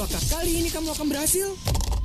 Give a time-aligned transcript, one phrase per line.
[0.00, 1.44] Apakah kali ini kamu akan berhasil?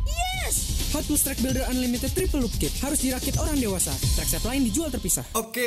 [0.03, 0.55] Yes!
[0.91, 3.95] Hot Wheels Track Builder Unlimited Triple Loop Kit harus dirakit orang dewasa.
[4.19, 5.23] Trackset lain dijual terpisah.
[5.31, 5.63] Oke,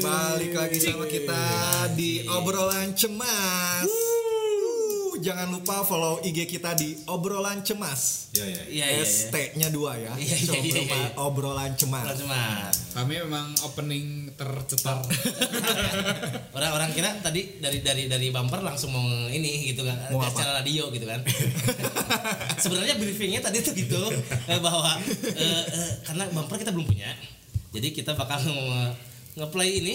[0.00, 1.36] balik lagi sama kita
[1.92, 3.84] di obrolan cemas.
[3.84, 4.25] Wuh,
[5.16, 8.30] Jangan lupa follow IG kita di obrolan cemas.
[8.36, 8.62] Iya iya.
[8.68, 8.86] Iya iya.
[9.00, 9.04] iya.
[9.04, 10.12] ST-nya dua ya.
[10.16, 10.82] Iya, iya, iya,
[11.16, 11.16] Obrolan-.
[11.16, 12.06] Obrolan cemas.
[12.92, 15.00] Kami memang opening tercetar.
[16.56, 20.88] orang-orang kira tadi dari dari dari bumper langsung mau ini gitu kan Mau secara radio
[20.88, 21.20] gitu kan
[22.64, 24.00] sebenarnya briefingnya tadi tuh gitu
[24.48, 24.96] eh, bahwa
[25.36, 27.12] eh, eh, karena bumper kita belum punya
[27.76, 28.92] jadi kita bakal nge-
[29.36, 29.94] nge-play ini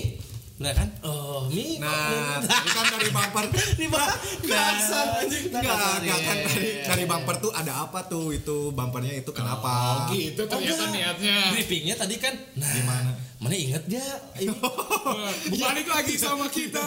[0.62, 3.46] benar kan oh mi Nah, ini kan dari bumper
[3.82, 5.50] di anjing.
[5.50, 6.84] Nah, Enggak, enggak iya, kan iya, dari iya.
[6.86, 10.06] dari bumper tuh ada apa tuh itu bumpernya itu kenapa?
[10.06, 10.94] Oh gitu ternyata enggak.
[10.94, 11.38] niatnya.
[11.58, 13.12] briefingnya tadi kan nah Gimana?
[13.42, 14.06] mana inget dia
[15.66, 16.78] Balik lagi sama kita.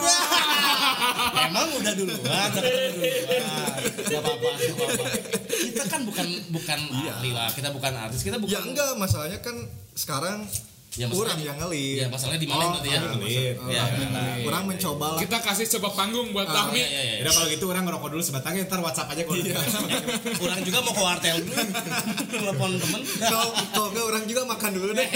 [1.51, 3.79] Emang udah duluan, udah ketemu duluan.
[4.07, 5.05] Gak apa-apa, gak apa-apa.
[5.51, 8.55] Kita kan bukan bukan ahli lah, kita bukan artis, kita bukan.
[8.55, 9.55] Ya enggak, masalahnya kan
[9.99, 10.47] sekarang
[10.95, 11.97] Ya, kurang yang ngelit.
[11.97, 13.03] Ya masalahnya di mana ya?
[13.03, 13.55] ngelit.
[13.59, 15.19] Oh, Ya, nah, kurang mencoba lah.
[15.19, 16.79] Kita kasih coba panggung buat Oh, Fahmi.
[16.79, 17.15] iya, iya, iya.
[17.19, 19.59] Udah kalau gitu orang ngerokok dulu sebatangnya ntar WhatsApp aja kalau Iya.
[20.35, 21.55] Kurang juga mau ke wartel dulu,
[22.31, 23.01] telepon temen.
[23.19, 25.09] Kalau kalau enggak orang juga makan dulu deh.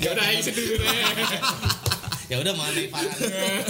[0.00, 0.92] Ya udah ayo sendiri deh.
[2.24, 3.20] Ya udah mana Farhan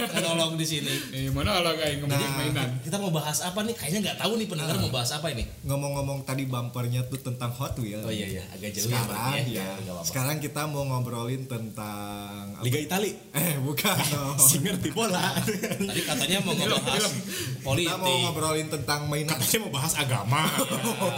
[0.14, 0.94] menolong di sini.
[1.10, 2.36] Eh mana lah kayak ngomongin Nah.
[2.36, 2.70] mainan.
[2.80, 3.74] Kita mau bahas apa nih?
[3.74, 5.42] Kayaknya nggak tahu nih pendengar mau bahas apa ini.
[5.62, 8.00] Ngomong-ngomong tadi bumpernya tuh tentang Hot Wheels.
[8.00, 10.02] Oh iya iya, agak jauh Sekarang berarti ya, apa-apa.
[10.04, 12.62] sekarang kita mau ngobrolin tentang apa?
[12.62, 13.98] Liga Itali Eh, bukan.
[14.14, 14.38] dong.
[14.38, 17.18] si ngerti bola Tadi katanya mau ngebahas Kita
[17.58, 18.14] mau politik.
[18.22, 19.34] ngobrolin tentang mainan.
[19.34, 20.42] katanya mau bahas agama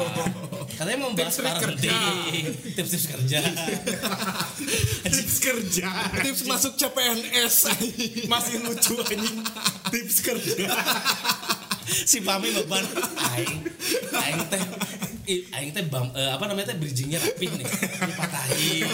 [0.77, 1.93] Katanya mau bahas Tips-tips kerja.
[2.71, 3.41] tips-tips kerja.
[5.07, 5.89] tips kerja
[6.23, 7.26] Tips masuk CPNS.
[8.27, 9.39] Masih lucu anjing.
[9.91, 10.67] Tips kerja
[11.87, 12.83] si Pami beban.
[13.35, 13.63] Aing
[14.11, 14.63] aing teh
[15.27, 17.67] aing teh bam, eh, apa namanya teh bridgingnya rapi nih.
[18.11, 18.87] Dipatahin.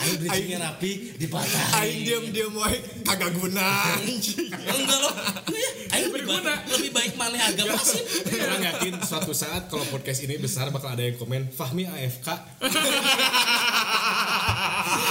[0.00, 1.74] Aing bridgingnya rapi dipatahin.
[1.80, 3.68] Aing diam-diam wae kagak guna.
[4.00, 5.14] enggak loh.
[5.52, 6.54] Ya aing lebih baik, Berguna.
[6.74, 8.02] lebih baik mana agak pasif
[8.34, 12.28] orang yakin suatu saat kalau podcast ini besar bakal ada yang komen Fahmi AFK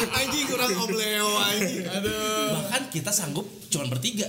[0.06, 1.84] Anjing kurang obleo anjing.
[2.52, 4.28] bahkan kita sanggup cuma bertiga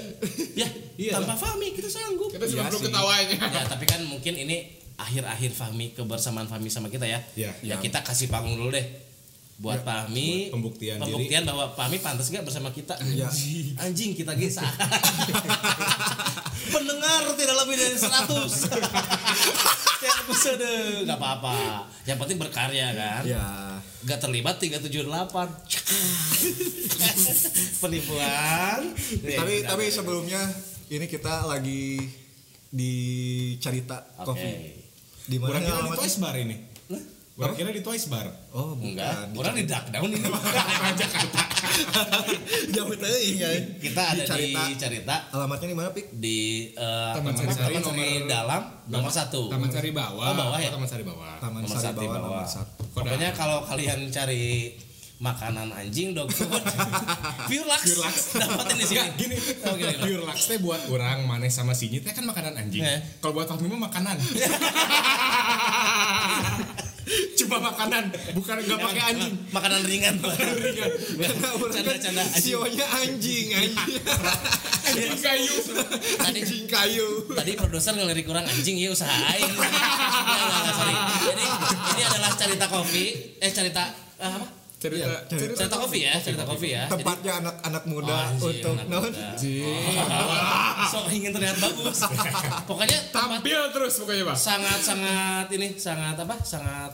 [0.54, 1.10] ya Iya.
[1.12, 2.86] tanpa Fahmi kita sanggup Kita cuma Iya perlu sih.
[2.86, 3.36] ketawanya.
[3.44, 4.56] ya tapi kan mungkin ini
[4.94, 7.50] akhir-akhir Fahmi kebersamaan Fahmi sama kita ya Iya.
[7.60, 8.86] ya kita kasih panggung dulu deh
[9.54, 11.14] buat Fahmi buat pembuktian diri.
[11.14, 12.98] pembuktian bahwa Fahmi pantas gak bersama kita?
[12.98, 13.30] Iya.
[13.78, 14.18] anjing.
[14.18, 14.66] Kita gesa
[16.74, 21.06] pendengar tidak lebih dari 100 setiap episode.
[21.06, 21.86] Nggak apa-apa.
[22.02, 23.22] Yang penting berkarya kan?
[23.22, 23.46] Ya.
[24.04, 25.00] Gak terlibat 378
[27.82, 28.80] Penipuan.
[29.22, 30.42] Tapi tapi sebelumnya
[30.90, 32.02] ini kita lagi
[32.68, 32.92] di
[33.62, 34.26] Carita Oke.
[34.26, 34.82] Coffee.
[35.24, 35.72] Di mana di
[36.20, 36.73] Bar ini
[37.36, 39.42] orang kira di Twice Bar Oh, Enggak, bukan.
[39.42, 40.22] orang di dark down ini
[40.94, 41.42] Jakarta
[42.74, 43.60] Jauh teuing kan.
[43.76, 44.62] Kita ada di Carita.
[44.78, 46.06] Carita Alamatnya di mana, Pik?
[46.12, 46.38] Di
[46.70, 50.24] eh, Taman Sari Sari Taman Sari nomor- dalam Nomor satu Taman Sari bawah.
[50.24, 50.70] Oh, bawah ya?
[50.70, 52.30] Taman Sari bawah Taman Nomor Sari satu bawah bawah.
[52.38, 52.82] nomor satu.
[52.92, 54.44] Pokoknya kalau kalian cari
[55.16, 56.50] makanan anjing dog food
[57.48, 58.14] pure lux Pure Lux.
[58.34, 59.34] dapatin di sini gini
[59.64, 60.02] Oh, gini, gini.
[60.04, 62.98] Pure Lux teh buat orang maneh sama Sinyi teh kan makanan anjing Eh.
[63.18, 64.18] kalau buat Fahmi mah makanan
[67.38, 69.34] cuma makanan bukan nggak pakai anjing.
[69.52, 70.14] makanan ringan.
[70.24, 70.90] Ringan.
[71.70, 72.56] Canda-canda anjing.
[72.56, 74.00] Sionya anjing, anjing.
[74.84, 75.54] Anjing kayu.
[76.20, 77.08] tadi anjing kayu.
[77.32, 80.96] tadi produser ngelirik kurang anjing ya nggak, sorry.
[81.28, 81.44] Jadi
[81.94, 83.04] ini adalah cerita kopi
[83.40, 83.84] eh cerita
[84.20, 86.84] eh, apa Cerita Iya, cerita cerita kopi ya cerita kopi ya.
[86.84, 89.08] Jadi- Tempatnya anak-anak muda Oh, untuk non.
[90.84, 91.98] so ingin terlihat bagus.
[92.68, 94.36] Pokoknya tampil terus pokoknya, Pak.
[94.36, 96.36] sangat sangat ini sangat apa?
[96.38, 96.92] Sangat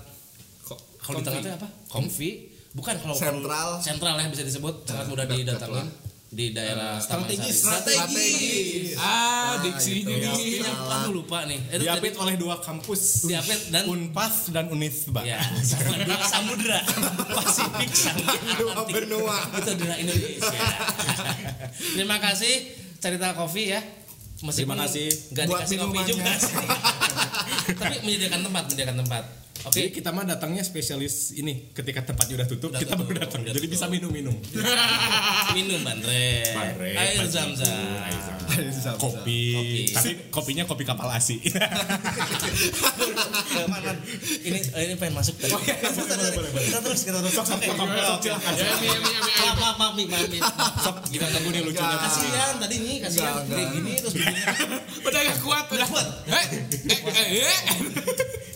[1.01, 1.69] kalau di tengah itu apa?
[1.91, 2.31] Comfy.
[2.71, 3.69] Bukan kalau Sentral.
[3.83, 4.87] sentral ya bisa disebut.
[4.87, 5.87] Sangat mudah dekat didatangin
[6.31, 7.91] di daerah Taman strategis, Sari.
[7.91, 8.95] Strategis.
[8.95, 10.31] Ah, diksinya itu.
[10.31, 10.63] nih.
[10.63, 15.43] Ini aku lupa nih Eh, diapit oleh dua kampus Diapit dan- Unpas dan Unisba ya
[15.61, 16.79] sama dua samudra
[17.35, 19.37] Pasifik sama Dua benua.
[19.53, 20.63] itu adalah Indonesia
[21.93, 22.55] terima kasih
[22.97, 23.83] cerita kopi ya
[24.41, 25.09] Meskipun Terima kasih.
[25.29, 26.33] nggak Buat dikasih kopi juga
[27.75, 29.25] tapi menyediakan tempat menyediakan tempat
[29.61, 33.45] Jadi kita mah datangnya spesialis ini ketika tempatnya udah tutup kita tutup, baru datang.
[33.45, 33.75] udah Jadi tutup.
[33.77, 34.37] bisa minum-minum.
[35.57, 37.69] minum bandre Bandrek, air zam-zam
[38.01, 38.97] air zam-zam.
[38.97, 39.43] Kopi.
[39.53, 39.81] Kopi.
[39.93, 41.37] Tapi kopinya kopi kapal asi.
[43.69, 43.97] Man, man.
[44.43, 45.53] ini eh, ini pengen masuk tadi.
[45.53, 47.37] Kita terus kita terus.
[47.37, 48.29] Oke.
[48.29, 48.37] Ya,
[48.81, 49.33] mi, mi, mi, mi.
[49.61, 50.27] Maaf, maaf, maaf.
[50.81, 51.85] Sok kita tunggu nih lucunya.
[51.85, 52.09] Enggak.
[52.09, 53.75] Kasihan tadi nih, kasihan Enggak, kayak enggak.
[53.77, 54.41] gini terus begini.
[55.05, 56.07] Udah gak kuat, udah kuat.
[56.27, 56.47] Eh,
[56.91, 57.59] eh, eh, eh.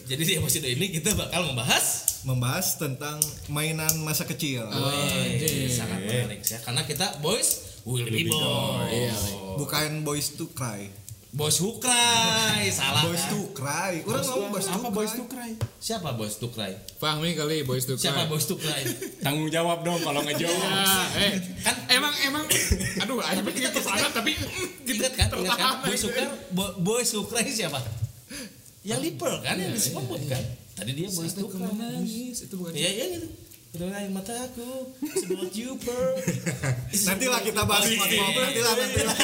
[0.04, 3.20] Jadi di episode ini kita bakal membahas Membahas tentang
[3.52, 4.64] mainan masa kecil.
[4.64, 9.20] Wih, sangat menarik ya karena kita boys will be boys.
[9.60, 10.88] Bukan boys to cry.
[11.34, 13.04] Boys who cry, salah.
[13.04, 13.32] Boys kan?
[13.34, 13.92] to cry.
[14.08, 14.96] Orang ngomong boys to Apa cry.
[14.96, 15.50] boys to cry?
[15.82, 16.72] Siapa boys to cry?
[16.96, 18.30] Fahmi kali boys to Siapa cry.
[18.32, 18.80] boys to cry?
[19.26, 20.64] Tanggung jawab dong kalau ngejawab.
[20.64, 22.44] Ya, eh, Kan emang emang
[23.04, 23.20] aduh
[23.52, 24.32] pikir ke sana tapi
[24.88, 25.84] ingat kan, ingat kan?
[25.84, 28.03] Boys who cry, bo- boys who cry siapa?
[28.84, 30.44] Yang di Pearl kan, yang di Sipoput kan?
[30.76, 31.72] Tadi dia boys to cry.
[31.72, 33.28] nangis itu bukan Iya, iya gitu.
[33.74, 36.14] Itu air mataku, sebut you Pearl.
[37.10, 38.32] Nantilah kita bahas SpongeBob.
[38.38, 39.16] Nantilah, nantilah.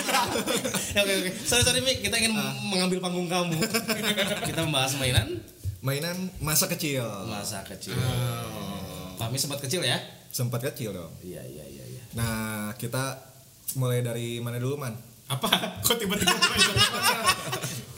[0.90, 1.30] Ya, Oke, oke.
[1.46, 2.02] Sorry, sorry, Mik.
[2.02, 2.34] Kita ingin
[2.66, 3.62] mengambil panggung kamu.
[4.50, 5.38] Kita membahas mainan
[5.80, 7.06] Mainan masa kecil.
[7.30, 7.94] masa kecil.
[9.16, 9.96] Kami sempat kecil ya?
[10.34, 11.12] Sempat kecil dong.
[11.22, 11.84] Iya, iya, iya.
[11.86, 12.02] iya.
[12.18, 13.22] Nah, kita
[13.78, 14.92] mulai dari mana dulu, Man?
[15.30, 15.78] Apa?
[15.86, 16.36] Kok tiba-tiba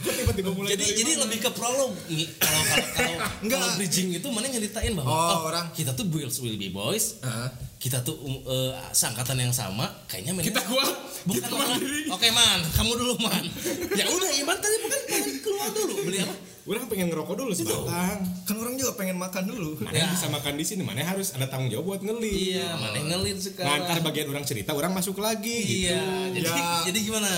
[0.02, 0.18] mana?
[0.18, 1.22] Tiba-tiba mulai jadi jadi mana?
[1.24, 3.58] lebih ke prolog nih kalau kalau kalau Enggak.
[3.58, 5.66] kalau bridging itu mana nyeritain bahwa Oh, orang.
[5.70, 7.48] kita tuh Boys will be boys Heeh.
[7.78, 10.90] kita tuh um, eh, seangkatan yang sama kayaknya kita kuat
[11.22, 13.44] bukan kita orang- oke man kamu dulu man
[13.92, 18.22] ya udah Iman tadi bukan pengen keluar dulu beli apa Orang pengen ngerokok dulu sebatang.
[18.46, 19.82] Kan orang juga pengen makan dulu.
[19.82, 20.86] Mana yang bisa makan di sini?
[20.86, 22.54] Mana harus ada tanggung jawab buat ngelit.
[22.54, 25.90] iya mana yang ngelit Nah, sekarang ntar bagian orang cerita, orang masuk lagi gitu.
[25.90, 26.86] iya jadi Ya.
[26.86, 27.30] jadi gimana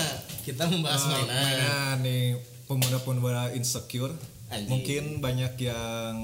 [0.45, 2.25] kita membahas Ah, mainan mainan nih
[2.65, 4.13] pemuda-pemuda insecure.
[4.49, 4.69] Anjing.
[4.69, 6.15] Mungkin banyak yang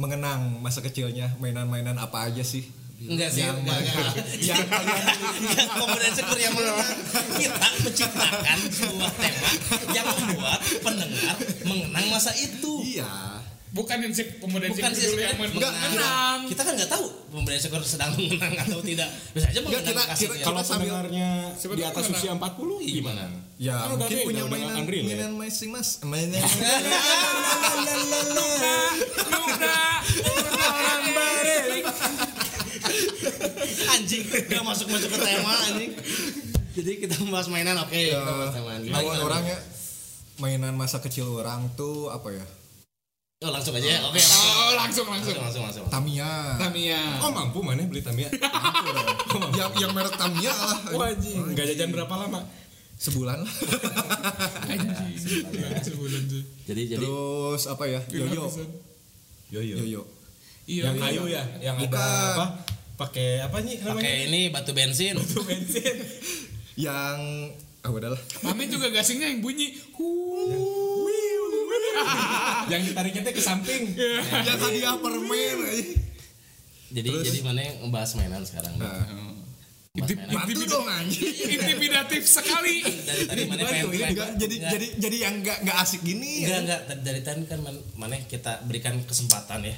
[0.00, 2.64] mengenang masa kecilnya mainan-mainan apa aja sih?
[3.00, 4.12] Enggak sih, Yang enggak, enggak.
[4.52, 5.04] Yang kalian
[5.56, 6.96] Yang yang menang
[7.40, 9.50] kita menciptakan sebuah tema
[9.96, 12.72] yang membuat pendengar mengenang masa itu.
[12.84, 13.39] Iya.
[13.70, 16.38] Bukan yang si pemuda Bukan sih dulu yang menang.
[16.46, 19.08] Kita kan nggak tahu pemuda syukur sedang mengenang atau tidak.
[19.30, 20.44] Bisa aja mengenang kita- kasih kita- dia.
[20.44, 23.24] Kalau pendengarnya di atas usia 40 gimana?
[23.60, 25.08] Ya, Kan udah mungkin beda, punya udah mainan, nggak unreal ya?
[25.12, 26.40] mainan masing mas, mainan.
[33.90, 35.92] anjing nggak masuk masuk ke tema anjing.
[36.70, 37.90] Jadi kita membahas mainan oke.
[37.92, 38.82] kita bahas mainan.
[38.86, 39.20] Gimana?
[39.20, 39.58] orangnya
[40.38, 42.44] mainan masa kecil orang tuh apa ya?
[43.40, 44.04] Oh langsung aja ya.
[44.04, 44.20] Oke.
[44.20, 45.86] oh langsung langsung Langsung langsung langsung.
[45.88, 46.60] Tamiya.
[46.60, 48.28] Tamiya Oh mampu mana beli Tamiya?
[49.56, 50.76] yang yang merek Tamiya lah.
[50.92, 51.56] Wajib.
[51.56, 52.44] Gak jajan berapa lama?
[53.00, 53.48] Sebulan lah.
[55.88, 58.04] sebulan tuh Jadi jadi Terus apa ya?
[58.12, 58.44] Yoyo.
[59.48, 59.76] Yoyo.
[59.88, 60.02] Yoyo.
[60.68, 61.96] iya Yang kayu ya, yang Bukan.
[61.96, 62.46] ada apa?
[63.00, 64.04] Pakai apa nih namanya?
[64.04, 65.16] pakai ini batu bensin.
[65.16, 65.96] Itu bensin.
[66.92, 67.16] Yang
[67.80, 68.20] ah udahlah.
[68.44, 69.80] Mami juga gasingnya yang bunyi
[72.68, 73.82] yang ditariknya teh ke samping.
[73.94, 75.58] yang hadiah permen.
[76.90, 77.24] Jadi Terus?
[77.24, 78.74] jadi mana yang membahas mainan sekarang?
[78.76, 79.06] Nah,
[80.26, 81.34] bantu dong anjing.
[81.50, 84.70] intimidatif sekali Dari tadi mana pengen enggak jadi enggak.
[84.70, 86.58] jadi jadi yang enggak enggak asik gini Enggak, ya.
[86.62, 86.80] enggak.
[86.86, 89.74] Tadi- Dari tadi kan man- mana kita berikan kesempatan ya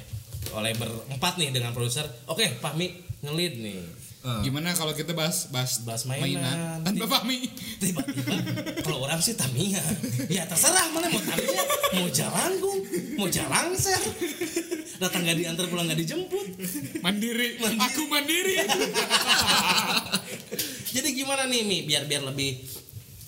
[0.53, 2.05] oleh berempat nih dengan produser.
[2.25, 3.79] Oke, Fahmi ngelid nih.
[4.23, 6.79] Gimana kalau kita bahas bahas Bahas mainan.
[6.79, 7.43] tanpa Fahmi
[7.75, 8.35] Tiba-tiba
[8.79, 9.83] kalau orang sih Tamiya.
[10.31, 11.63] Ya terserah mana mau Tamiya,
[11.99, 12.79] mau jalangkung,
[13.19, 13.99] mau jalangser.
[14.99, 16.47] Datang nggak diantar pulang nggak dijemput.
[17.03, 18.63] mandiri aku mandiri
[20.93, 22.63] Jadi gimana nih Mi biar biar lebih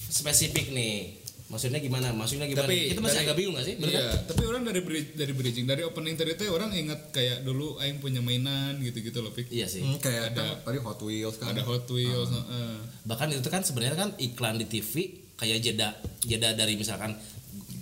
[0.07, 1.24] spesifik nih.
[1.45, 2.09] Maksudnya gimana?
[2.09, 2.65] Maksudnya gimana?
[2.65, 3.75] Tapi kita masih dari- agak bingung gak sih?
[3.75, 4.01] Bener kan?
[4.01, 4.81] Iya, tapi orang dari
[5.11, 9.29] dari bridging dari opening tadi teh orang ingat kayak dulu aing punya mainan gitu-gitu loh
[9.29, 9.49] Pik.
[9.49, 9.79] Iya sih.
[9.79, 11.51] Hmm, kayak Ada- tadi Hot Wheels kan.
[11.51, 12.73] Ada Hot Wheels, heeh.
[13.03, 14.93] bahkan itu kan sebenarnya kan iklan di TV
[15.35, 17.13] kayak jeda jeda dari misalkan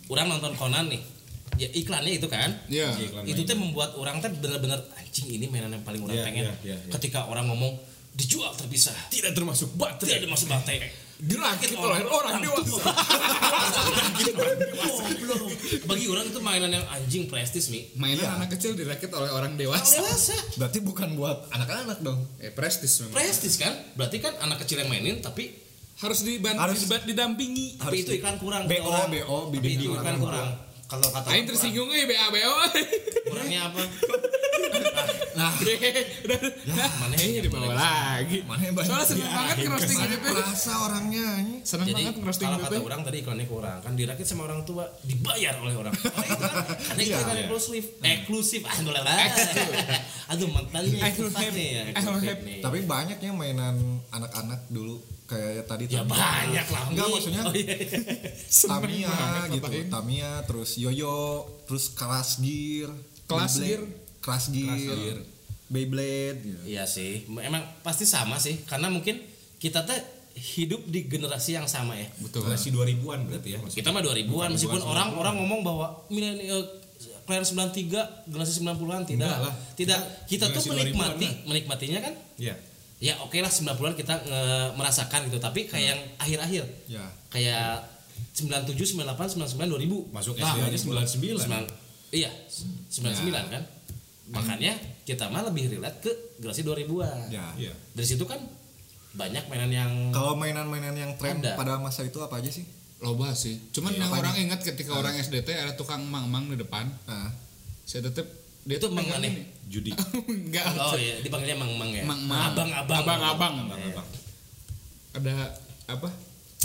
[0.08, 1.00] orang nonton Conan nih
[1.56, 2.92] ya iklannya itu kan Iya.
[3.00, 6.44] Iklan itu tuh membuat orang tuh bener-bener anjing ini mainan yang paling orang Iya, pengen
[6.44, 6.92] iya, iya, iya.
[6.92, 7.78] ketika orang ngomong
[8.12, 10.02] dijual terpisah Tidak termasuk baterai.
[10.04, 10.90] tidak ada masuk baterai
[11.24, 12.84] Dirakit oleh orang dewasa.
[15.84, 18.36] Bagi orang itu mainan yang anjing prestis mi Mainan Iya.
[18.36, 19.98] anak kecil dirakit oleh orang dewasa.
[19.98, 22.28] dewasa Berarti bukan buat anak-anak dong.
[22.38, 23.16] Eh prestis memang.
[23.16, 25.64] prestis kan berarti kan anak kecil yang mainin tapi
[25.96, 27.78] Harus dibantu Harus- didampingi.
[27.78, 28.92] tapi itu iklan kurang BO.
[29.08, 30.50] BO, iklan kurang.
[30.84, 32.54] kalau kata Aing tersinggung euy BA BO.
[33.24, 33.80] kurangnya apa
[35.34, 35.52] Nah,
[36.96, 38.38] Mana ya dibawa lagi.
[38.44, 38.88] mana yang banyak?
[38.88, 41.56] Soalnya seneng banget ngerosting itu perasa orangnya ini?
[41.62, 44.62] Seneng Jadi banget ngerosting kalau itu kata orang tadi iklannya kurang kan dirakit sama orang
[44.62, 45.94] tua dibayar oleh orang.
[45.94, 49.16] Karena itu kan karena itu kan eksklusif, eksklusif ah boleh lah.
[50.30, 51.70] Aduh mantannya eksklusif nih.
[52.60, 53.76] Tapi banyak yang mainan
[54.10, 56.14] anak-anak dulu kayak tadi Ya Tamiya.
[56.14, 56.84] banyak lah.
[56.90, 57.76] Enggak maksudnya Oh, iya.
[58.70, 59.16] Tamiya
[59.50, 59.70] gitu.
[59.90, 61.22] Tamiya terus Yoyo,
[61.66, 62.92] terus Kelas Gear,
[63.26, 63.56] Kelas
[64.24, 64.72] Beyblade, Gear?
[64.80, 65.18] Kelas Gear,
[65.66, 66.62] Beyblade gitu.
[66.66, 69.20] Iya sih, emang pasti sama sih karena mungkin
[69.58, 69.96] kita tuh
[70.34, 72.08] hidup di generasi yang sama ya.
[72.18, 72.42] Betul.
[72.44, 73.58] Generasi 2000-an berarti ya.
[73.60, 73.80] maksudnya.
[73.80, 76.64] Kita mah 2000-an meskipun orang orang ngomong bahwa milenial
[77.24, 79.54] kelahiran 93 generasi 90-an tidak Enggak lah.
[79.74, 82.56] tidak kita tuh generasi menikmati 2000-an menikmatinya kan Iya.
[83.00, 87.04] ya oke lah 90-an kita nge- merasakan gitu tapi kayak yang akhir-akhir Ya.
[87.30, 87.80] kayak
[88.34, 91.40] 97 98 99 2000 Masuk Nah, SD aja 99.
[91.40, 91.68] Sembilan-
[92.12, 92.32] iya
[92.90, 93.64] 99 kan
[94.26, 97.44] makanya kita mah lebih relate ke generasi 2000-an Ya.
[97.56, 97.74] Iya.
[97.92, 98.40] dari situ kan
[99.14, 101.54] banyak mainan yang Kalau mainan-mainan yang tren Ada.
[101.54, 102.66] pada masa itu apa aja sih?
[102.98, 103.60] Loba sih.
[103.70, 106.88] Cuman Iya, yang orang ingat ketika orang SDT ada tukang mang-mang di depan.
[107.06, 107.30] Nah,
[107.84, 108.26] Saya tetep
[108.64, 109.22] dia tuh mang mana?
[109.22, 109.44] ini.
[109.68, 109.92] Judi.
[110.40, 110.66] Enggak.
[110.74, 112.56] oh iya dipanggilnya mang-mang ya Mang-mang.
[112.56, 113.54] abang-abang Abang-abang.
[113.70, 114.02] Iya.
[115.14, 115.36] Ada
[115.90, 116.10] apa?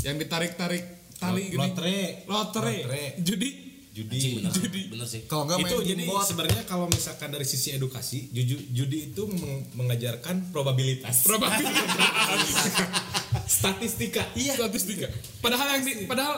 [0.01, 0.85] Yang ditarik-tarik
[1.19, 1.59] tali gini.
[1.59, 1.99] Lotre.
[2.25, 2.75] Lotre.
[2.81, 3.05] Lotre.
[3.21, 3.68] Judi.
[3.99, 4.39] Judi.
[4.39, 4.83] Bener, Judi.
[4.87, 9.23] bener sih kalau nggak itu jadi sebenarnya kalau misalkan dari sisi edukasi judi, judi itu
[9.25, 11.83] meng- mengajarkan probabilitas Probabilitas.
[13.51, 14.55] statistika Iya.
[14.55, 15.09] Statistika.
[15.39, 16.37] Padahal yang di, padahal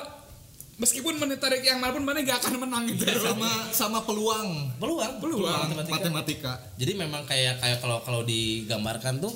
[0.76, 3.05] meskipun mana tarik yang mana pun mana gak akan menang gitu.
[3.21, 5.69] sama sama peluang peluang Peluang.
[5.69, 5.93] matematika.
[5.95, 6.52] matematika.
[6.75, 9.33] jadi memang kayak kayak kalau kalau digambarkan tuh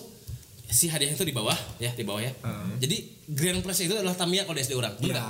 [0.65, 2.33] si hadiahnya itu di bawah ya di bawah ya
[2.79, 2.97] jadi
[3.29, 5.21] grand prize itu adalah Tamiya kalau di SD orang bener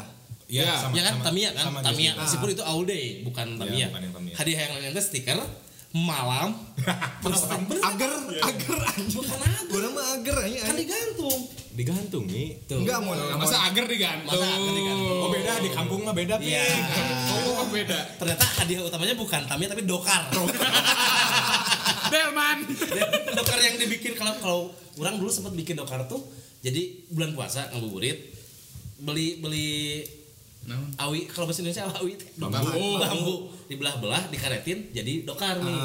[0.47, 0.61] Iya.
[0.61, 3.05] ya, Ya, sama, ya kan sama- Tamiya kan sama Tamiya di- meskipun itu all day
[3.23, 4.35] bukan Tamiya bukan yang Tamiya.
[4.37, 5.39] hadiah yang lainnya stiker
[5.91, 6.51] malam
[7.23, 8.11] terus Agar,
[8.43, 9.15] agar anjing.
[9.15, 10.59] bukan agar Udah mah agar aja.
[10.65, 11.39] kan digantung
[11.73, 14.31] digantung nih tuh Enggak mau mau- Masa agar digantung.
[14.31, 15.19] Masa agar digantung?
[15.19, 16.35] oh beda di kampung mah beda.
[16.39, 16.63] Iya.
[17.35, 17.99] Oh, beda.
[18.15, 20.23] ternyata hadiah utamanya bukan Tamiya tapi dokar
[22.07, 22.59] Delman.
[23.33, 24.61] dokar yang dibikin kalau kalau
[24.97, 26.21] orang dulu sempat bikin dokar tuh
[26.61, 28.31] jadi bulan puasa ngabuburit
[28.97, 30.05] beli beli
[30.65, 30.89] Naon?
[30.97, 32.53] awi kalau bahasa Indonesia awi Bambu.
[32.53, 33.37] bambu, bambu
[33.69, 35.81] dibelah-belah dikaretin jadi dokar nih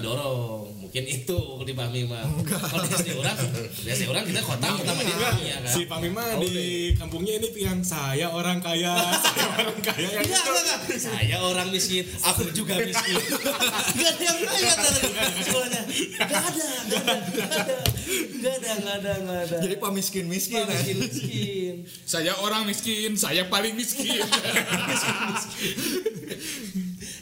[0.00, 3.36] didorong mungkin itu dipahami mah kalau di orang
[3.84, 7.48] di SD orang kita kota utama di Tamiya kan si Pami mah di kampungnya ini
[7.60, 11.00] yang saya orang kaya saya orang kaya yang Enggak, enggak, enggak.
[11.00, 13.16] Saya orang miskin, aku juga miskin.
[13.18, 15.00] Enggak ada yang kaya tadi
[15.44, 15.82] sekolahnya.
[15.88, 17.76] Enggak ada, enggak ada, enggak ada.
[18.08, 19.56] Enggak ada, enggak ada.
[19.62, 20.68] Jadi pamiskin-miskin ya.
[20.68, 21.74] miskin, miskin.
[22.04, 24.17] Saya orang miskin, saya paling miskin.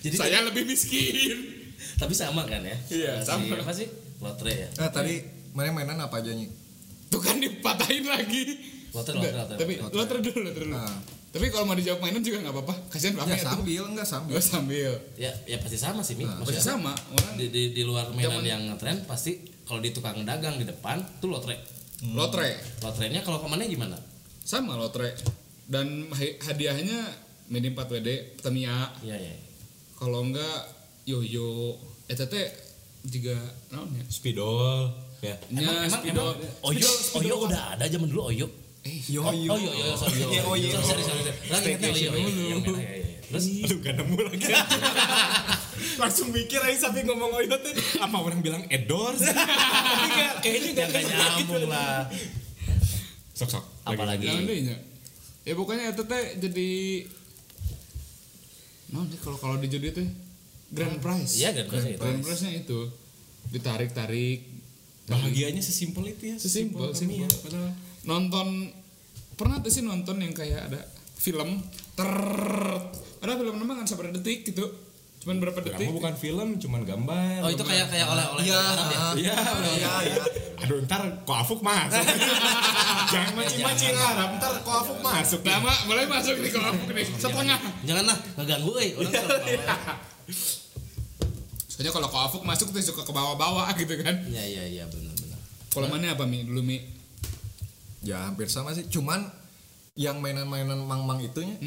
[0.01, 1.57] Jadi saya lebih miskin.
[1.97, 2.77] tapi sama kan ya?
[2.89, 3.57] Iya, sama.
[3.57, 3.89] Apa sih?
[4.21, 4.69] Lotre ya.
[4.77, 5.21] Nah, tadi
[5.53, 6.49] mana mainan apa aja nih?
[7.09, 8.45] Tuh kan dipatahin lagi.
[8.91, 9.57] Lotre, Enggak, lotre, lotre.
[9.59, 10.75] tapi lotre dulu, lotre dulu.
[10.75, 10.97] Nah.
[11.27, 12.75] Tapi kalau mau dijawab mainan juga nggak apa-apa.
[12.89, 13.45] Kasihan Ya Fahmi itu.
[13.45, 14.33] sambil enggak sambil.
[14.33, 14.93] Gue sambil.
[15.15, 16.25] Ya, ya pasti sama sih, Mi.
[16.25, 16.93] Nah, Pasti sama.
[17.13, 20.65] Orang Di, di, di luar mainan Zaman- yang ngetren pasti kalau di tukang dagang di
[20.65, 21.61] depan tuh lotre.
[22.07, 22.57] lotre.
[22.81, 23.97] Lotrenya kalau ke mana gimana?
[24.43, 25.13] Sama lotre.
[25.67, 26.07] Dan
[26.41, 26.99] hadiahnya
[27.47, 28.09] mini 4 WD
[28.39, 28.95] Tamiya.
[29.03, 29.35] Iya, iya.
[29.95, 30.71] Kalau enggak
[31.05, 31.75] yoyo
[32.07, 32.47] eta teh
[33.03, 33.35] juga
[33.71, 34.03] naon ya?
[34.11, 34.91] spidol
[35.23, 36.35] ya Nya emang, spidol.
[36.35, 38.47] emang Oyo, Oyo udah ada zaman dulu Oyo.
[38.83, 39.55] Eh, Yo Oh, yo.
[39.59, 40.23] iya, iya, sorry.
[40.23, 40.71] Iya, oh, iya.
[40.79, 41.35] Sorry, sorry, sorry.
[41.51, 43.19] Lagi ingatnya Oyo, Oyo, yang merah, ya, ya.
[43.27, 44.47] Terus lu gak nemu lagi
[46.03, 48.63] langsung mikir aja sampai ngomong oyo teh apa orang bilang
[50.07, 52.07] nggak, kayaknya gak nyambung lah.
[53.35, 54.31] sok sok Apalagi?
[55.47, 56.71] Ya pokoknya eta teh jadi
[58.91, 60.09] naon sih kalau kalau di judi teh
[60.75, 61.39] grand prize.
[61.39, 62.03] Iya, grand prize itu.
[62.03, 62.81] Grand prize-nya itu.
[63.55, 64.41] Ditarik-tarik.
[65.07, 67.71] Bahagianya sesimpel itu ya sesimpel Tamiya, simpel padahal
[68.11, 68.75] nonton
[69.39, 70.83] pernah tuh sih nonton yang kayak ada
[71.15, 71.63] film
[71.95, 72.11] ter
[73.23, 74.67] ada film nama kan sabar detik gitu
[75.27, 77.43] cuman berapa detik Kamu bukan film, cuman gambar.
[77.43, 79.03] Oh, itu kayak kayak oleh-oleh Iya, ya?
[79.19, 79.37] Iya,
[79.75, 80.17] iya, iya.
[80.63, 81.99] Aduh, ntar kok Afuk masuk.
[83.13, 85.43] Jangan mancing-mancing Arab, ntar kok Afuk masuk.
[85.43, 89.99] Lama mulai masuk nih aku nih setengah Janganlah ngeganggu euy, orang tuh bawah.
[91.67, 95.13] soalnya kalau kau afuk masuk tuh suka ke bawah-bawah gitu kan Iya, iya, iya, benar
[95.13, 95.39] benar.
[95.69, 96.79] kalau mana apa mi dulu mi
[98.01, 98.87] Ya hampir sama sih.
[98.87, 99.27] Cuman
[99.93, 101.59] yang mainan-mainan mang-mang itunya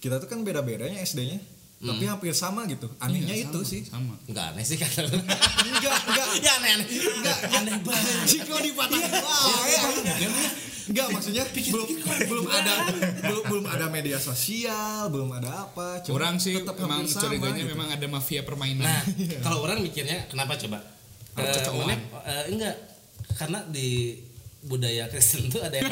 [0.00, 1.36] kita tuh kan beda-bedanya SD-nya.
[1.82, 2.86] Tapi hampir sama gitu.
[3.02, 3.82] Anehnya Iya, itu sama, sih.
[3.82, 5.18] sama Enggak aneh sih kata lu.
[5.18, 6.28] Enggak, enggak.
[6.46, 6.86] Ya aneh aneh.
[6.86, 8.16] Enggak aneh banget.
[8.30, 9.82] Jika dipatahin wah, ya.
[10.82, 11.88] Enggak maksudnya belum
[12.26, 12.72] belum ada
[13.22, 16.02] belum belum ada media sosial, belum ada apa.
[16.06, 17.70] Cuma orang sih tetap memang curiganya gitu.
[17.74, 19.02] memang ada mafia permainan Nah,
[19.46, 20.78] kalau orang mikirnya kenapa coba?
[21.38, 21.94] Eh, mana,
[22.28, 22.76] eh, enggak
[23.38, 24.20] karena di
[24.62, 25.90] budaya Kristen tuh ada yang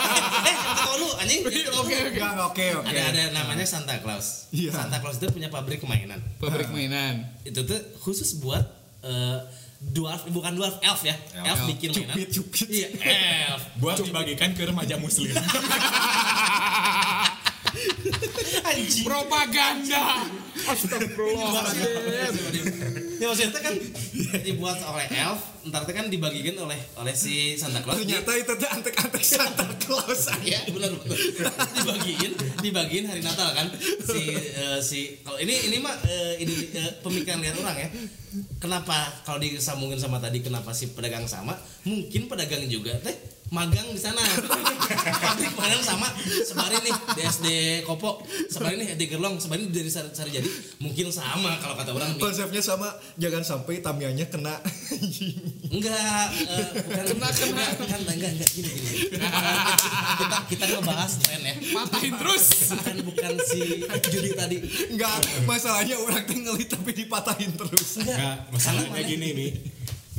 [0.50, 0.56] eh
[0.96, 2.18] lu anjing Oke oke.
[2.50, 2.90] Oke, oke.
[2.90, 4.74] ada ada namanya Santa Claus Iya.
[4.74, 7.22] Santa Claus itu punya pabrik mainan Pabrik mainan.
[7.42, 8.66] itu tuh khusus buat
[9.00, 9.38] eh,
[9.78, 12.68] dwarf bukan dwarf elf ya elf, bikin mainan Cupid, cupid.
[12.68, 12.88] iya
[13.46, 15.30] elf Buat dibagikan ke remaja muslim.
[18.64, 20.26] anjing Propaganda.
[20.68, 21.64] Astagfirullah.
[23.18, 23.74] ya maksudnya kan
[24.46, 29.24] dibuat oleh elf ntar kan dibagikan oleh oleh si Santa Claus Ternyata itu tuh antek-antek
[29.24, 30.30] Santa Claus.
[30.40, 31.18] Iya benar benar.
[31.76, 32.32] dibagiin
[32.62, 33.68] dibagiin hari Natal kan
[34.06, 37.88] si eh, si kalau ini ini mah eh, ini eh, pemikiran lihat orang ya.
[38.62, 41.56] Kenapa kalau disambungin sama tadi kenapa si pedagang sama?
[41.84, 44.20] Mungkin pedagang juga teh magang di sana.
[45.20, 46.08] Pabrik mainan sama
[46.44, 47.46] sebarin nih di SD
[47.84, 50.48] Kopo, sebarin nih di Gerlong, sebarin dari Sari jadi
[50.80, 52.20] mungkin sama kalau kata orang nih.
[52.20, 52.88] Konsepnya sama,
[53.20, 54.56] jangan sampai Tamianya kena.
[55.68, 58.90] Enggak, eh, bukan kena kena kan enggak enggak gini gini.
[60.18, 61.54] kita kita ngebahas tren ya.
[61.76, 62.44] Patahin terus.
[62.68, 63.60] bukan bukan si
[64.08, 64.56] Judi tadi
[64.92, 68.00] Enggak, masalahnya orang ngelit tapi dipatahin terus.
[68.00, 69.52] Enggak, masalahnya gini nih.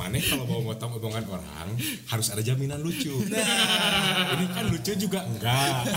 [0.00, 1.68] Maneh kalau mau motong omongan orang
[2.08, 3.12] harus ada jaminan lucu.
[3.20, 5.20] Ini kan lucu juga.
[5.28, 5.92] Enggak.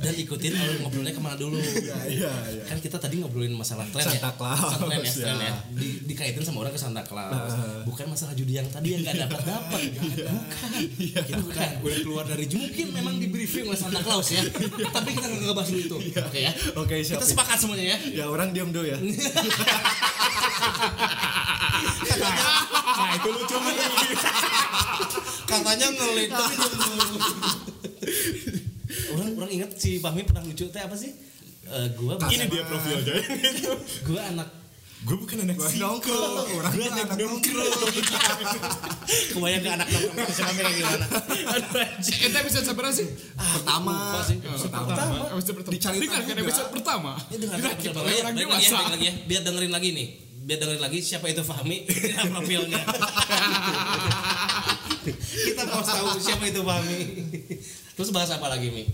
[0.00, 1.60] dan ikutin alur ngobrolnya ke mana dulu.
[1.60, 2.62] Iya, iya, iya.
[2.64, 5.34] kan kita tadi ngobrolin masalah tren Santa ya Claus, Masalah tren ya, ya.
[5.36, 5.54] ya.
[5.68, 7.52] Di, dikaitin sama orang ke Santa Claus.
[7.84, 9.80] Bukan masalah judi yang tadi yang nggak dapat dapat
[10.32, 10.70] bukan.
[10.96, 11.76] Gitu kan.
[11.84, 14.40] Udah keluar dari mungkin memang di briefing oleh Santa Claus ya.
[14.96, 15.96] Tapi kita nggak ngebahas itu.
[16.00, 16.52] Oke ya.
[16.78, 17.20] Oke, siap.
[17.20, 18.24] kita sepakat semuanya ya.
[18.24, 18.96] Ya orang diam dulu ya.
[23.16, 23.76] Itu lucu nih.
[25.46, 26.54] katanya ngelit tapi
[29.08, 31.12] orang orang ingat si Fahmi pernah lucu teh apa sih
[31.66, 33.18] Eh, gua Ini dia profilnya.
[34.06, 34.48] gua anak
[35.02, 35.76] Gue bukan anak Gua si.
[35.76, 37.74] nongkrong, orang Gue gua anak anak nongkrong.
[39.28, 41.06] kebayang ke anak nongkrong Fahmi kayak gimana
[41.48, 43.06] aduh anjing Kita episode seberapa sih?
[43.34, 43.94] Pertama.
[44.22, 44.38] sih.
[44.38, 45.16] Episode pertama.
[45.28, 45.74] Episode pertama.
[45.74, 47.10] Dicari Dengarkan episode pertama.
[47.26, 49.14] Ya dengar Kita kita kita ya, orang balik lagi ya, balik lagi ya.
[49.26, 50.08] Biar dengerin lagi nih.
[50.46, 51.82] Biar dengerin lagi siapa itu Fahmi
[52.30, 52.78] profilnya.
[55.26, 56.98] kita mau tahu siapa itu Fahmi.
[57.98, 58.84] Terus bahas apa lagi Mi?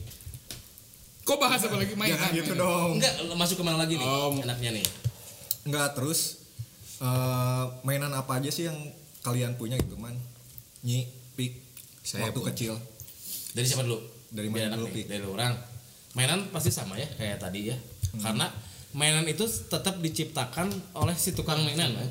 [1.22, 2.16] Kok bahas apa lagi mainan?
[2.16, 2.90] Jangan gitu dong.
[2.98, 4.06] Enggak, masuk ke mana lagi nih?
[4.06, 4.34] Oh.
[4.34, 4.86] Enaknya nih.
[5.68, 6.40] Enggak, terus
[6.98, 8.78] eh, mainan apa aja sih yang
[9.22, 10.16] kalian punya gitu, Man?
[10.82, 11.06] Nyi,
[11.38, 11.52] Pik,
[12.02, 12.48] Saya waktu pun.
[12.50, 12.74] kecil.
[13.52, 14.02] Dari siapa dulu?
[14.32, 15.02] Dari mana dulu, nih, Pi?
[15.06, 15.54] Dari orang.
[16.16, 17.76] Mainan pasti sama ya kayak tadi ya.
[18.18, 18.50] Karena
[18.92, 22.06] mainan itu tetap diciptakan oleh si tukang mainan ya.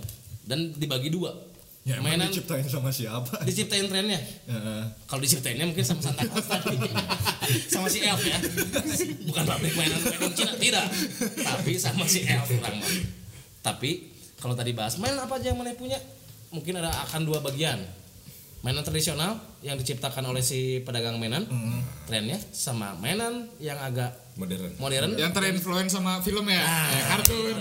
[0.50, 1.34] dan dibagi dua.
[1.82, 3.42] Ya, mainan diciptain sama siapa?
[3.42, 4.22] diciptain trennya.
[4.22, 4.82] Heeh.
[5.10, 6.78] Kalau diciptainnya mungkin sama Santa Claus tadi.
[7.74, 8.38] sama si Elf ya.
[9.26, 10.86] Bukan pabrik mainan mainan Cina, tidak.
[11.42, 12.86] Tapi sama si Elf orang.
[13.66, 15.98] Tapi kalau tadi bahas mainan apa aja yang mana punya?
[16.54, 17.82] Mungkin ada akan dua bagian.
[18.62, 21.50] Mainan tradisional yang diciptakan oleh si pedagang mainan,
[22.06, 24.72] trennya sama mainan yang agak Modern.
[24.78, 25.12] modern.
[25.18, 26.62] Yang terinfluence sama film ya?
[26.62, 27.58] Ya, kartun.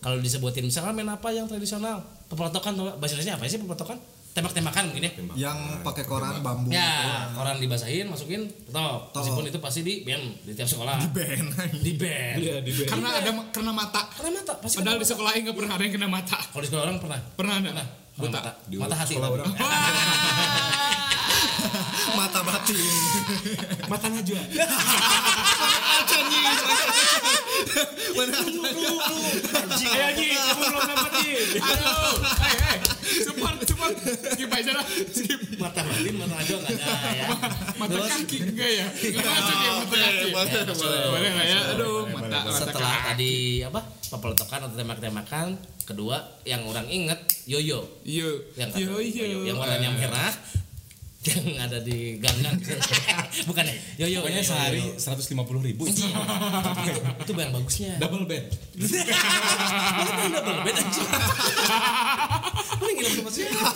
[0.00, 2.00] Kalau disebutin misalnya main apa yang tradisional?
[2.32, 4.00] Pepotokan tuh, bahasa Indonesia apa sih pepotokan?
[4.30, 5.12] Tembak-tembakan mungkin ya.
[5.50, 6.70] Yang pakai koran bambu.
[6.70, 8.46] Ya, koran dibasahin, masukin.
[8.70, 9.10] Tok.
[9.10, 11.02] Meskipun itu pasti di band di tiap sekolah.
[11.02, 11.46] Di band.
[11.82, 12.36] Di band.
[12.38, 12.88] Iya, di band.
[12.88, 14.06] Karena ada karena mata.
[14.14, 14.78] Karena mata pasti.
[14.78, 16.38] Padahal kena di sekolah nggak pernah ada yang kena mata.
[16.38, 17.18] Kalau di sekolah orang pernah.
[17.34, 17.68] Pernah ada?
[17.74, 17.86] Pernah.
[18.20, 18.36] Buta.
[18.36, 19.14] Mata, Di mata hati.
[19.16, 19.48] orang.
[22.20, 22.76] Mata batin.
[23.88, 24.40] Mata Najwa.
[29.90, 31.32] Ayo Ji, kamu belum dapat Ji.
[31.60, 33.92] Aduh, hei hei, cepat cepat.
[34.36, 34.86] Skip aja dah.
[34.86, 35.40] Skip.
[35.60, 37.26] Mata batin, mata aja enggak ada ya.
[37.76, 38.86] Mata kaki enggak ya?
[38.88, 40.28] Enggak masuk ya mata kaki.
[41.10, 41.58] Boleh nggak ya?
[41.76, 43.34] Aduh, mata setelah tadi
[43.64, 43.80] apa?
[44.10, 45.46] Pepelotokan atau tembak-tembakan,
[45.86, 47.86] kedua yang orang inget yoyo.
[48.02, 49.38] Yo yang yo yo.
[49.46, 50.34] yang warnanya merah
[51.28, 52.56] yang ada di gang-gang
[53.48, 53.76] bukan ya?
[54.08, 54.96] Yoyo Pokoknya yoyo, sehari yoyo.
[54.96, 55.82] 150 ribu.
[55.92, 56.00] itu,
[56.96, 57.92] itu yang bagusnya.
[58.00, 58.44] Double bed.
[58.72, 61.08] Mana double bed anjing
[62.80, 63.68] Mana nginep sama siapa?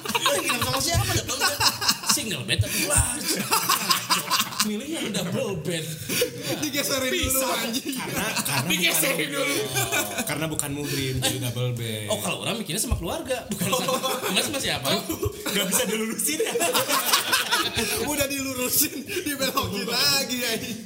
[0.00, 1.12] Mana nginep sama siapa?
[1.12, 1.60] Double bed.
[2.16, 3.36] Single bed tapi large
[4.66, 5.84] Milih yang double bed
[6.62, 7.94] Digeserin dulu anjing.
[7.94, 9.56] Karena karena Digeserin dulu.
[10.26, 12.10] karena bukan muhrim jadi double bed.
[12.10, 13.94] Oh kalau orang mikirnya sama keluarga Bukan sama
[14.34, 14.90] Enggak sama siapa
[15.46, 16.54] Gak bisa dilurusin ya.
[18.12, 20.78] Udah dilurusin, dibelokin lagi anjing.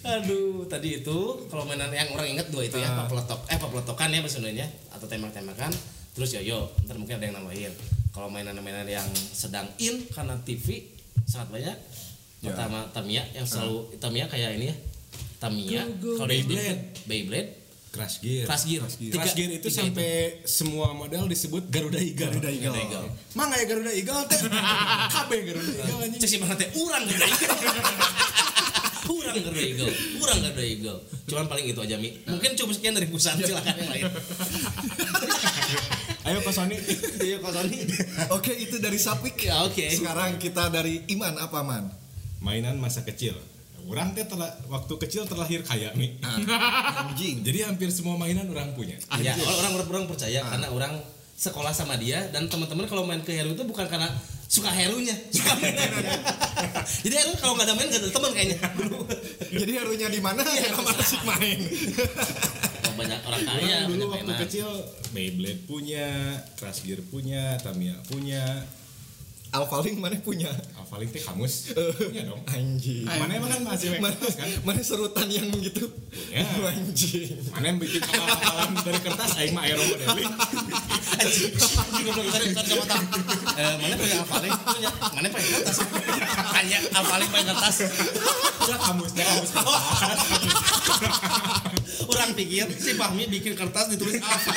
[0.00, 1.18] Aduh, tadi itu
[1.52, 4.66] kalau mainan yang orang ingat dua itu ya, pepelotok, eh pepelotokan ya sebenarnya
[4.96, 5.68] atau tembak-tembakan,
[6.16, 7.72] terus yoyo, ntar mungkin ada yang nambahin.
[8.10, 10.88] Kalau mainan-mainan yang sedang in karena TV
[11.28, 11.76] sangat banyak.
[12.40, 14.76] Pertama Tamiya yang selalu Tamiya kayak ini ya.
[15.40, 17.48] Tamiya, kalau Beyblade, Beyblade,
[17.90, 18.44] Crash Gear.
[18.44, 18.84] Crash Gear.
[18.84, 20.12] Crash Tiga- Gear itu tiga sampai
[20.44, 22.28] semua model disebut Garuda Eagle.
[22.28, 22.70] Garuda Eagle.
[22.70, 23.06] Garuda Eagle.
[23.32, 24.38] Mangga ya Garuda Eagle teh.
[25.16, 26.20] Kabeh Garuda Eagle anjing.
[26.20, 27.56] Cek mana teh urang Garuda Eagle.
[29.16, 29.92] urang Garuda Eagle.
[30.20, 30.98] Urang Garuda Eagle.
[31.26, 32.10] Cuman paling itu aja Mi.
[32.22, 34.04] Mungkin cukup sekian dari pusat silakan yang lain.
[36.20, 36.76] Ayo Pak Sony.
[37.18, 37.76] Iya Pak Sony.
[38.30, 39.40] Oke, itu dari Sapik.
[39.40, 39.88] Ya oke.
[39.88, 41.88] Sekarang kita dari Iman apa man?
[42.40, 43.36] Mainan masa kecil.
[43.84, 46.16] Orang teh telah waktu kecil terlahir kaya Mi.
[46.24, 47.42] Anjing.
[47.46, 48.96] Jadi hampir semua mainan orang punya.
[49.20, 50.92] Ya, orang orang orang percaya karena orang
[51.40, 54.12] sekolah sama dia dan teman-teman kalau main ke Heru itu bukan karena
[54.44, 56.20] suka Herunya, suka mainannya.
[57.02, 58.58] Jadi Heru kalau nggak ada main nggak ada teman kayaknya.
[59.64, 60.40] Jadi harunya di mana?
[60.44, 61.58] Ya, sama asik main.
[62.86, 64.40] Oh, banyak orang kaya Orang dulu waktu mainan.
[64.46, 64.68] kecil
[65.10, 66.06] Beyblade punya,
[66.60, 68.44] Crash Gear punya, Tamiya punya,
[69.50, 70.46] Alphaling mana punya?
[70.78, 72.38] Alphalink teh kamus punya dong.
[72.46, 73.02] Anjing.
[73.02, 74.46] Mana emang kan masih Mana, kertas kan?
[74.62, 75.90] mana serutan yang gitu?
[76.30, 76.46] Ya.
[76.70, 77.34] Anjing.
[77.50, 80.30] Mana yang bikin kapal-kapalan dari kertas aing mah aero modeling.
[81.18, 81.50] Anjing,
[81.98, 83.02] juga belum bisa dikat sama tahu.
[83.58, 85.82] Eh, mana punya Alfaling punya, mana punya kertas.
[86.54, 87.76] Hanya Alfaling punya kertas.
[88.70, 89.50] Ya kamusnya kamus
[92.10, 94.50] Orang pikir si Fahmi bikin kertas ditulis apa?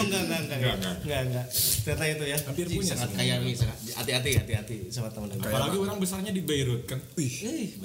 [0.00, 1.22] Oh, enggak, enggak, enggak, Enggak, enggak, enggak.
[1.30, 1.46] enggak.
[1.86, 2.36] Ternyata itu ya.
[2.40, 5.46] Hampir punya sangat kaya nih, sangat hati-hati, hati-hati sama teman-teman.
[5.46, 6.98] Apalagi orang besarnya di Beirut kan.
[7.16, 7.78] Eh,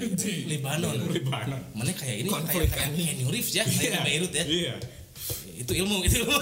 [0.50, 0.96] Lebanon.
[1.14, 1.62] Lebanon.
[1.78, 4.46] Mana kayak ini kayak kayak Keanu Reeves ya, kayak Beirut ya.
[4.46, 4.76] Iya.
[5.56, 6.36] Itu ilmu, itu ilmu.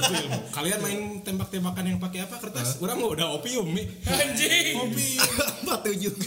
[0.50, 2.82] Kalian main tembak-tembakan yang pakai apa kertas?
[2.82, 3.86] Orang mau udah opium nih.
[4.10, 4.74] Anjing.
[4.74, 5.22] Opium.
[5.70, 6.26] Batu juga.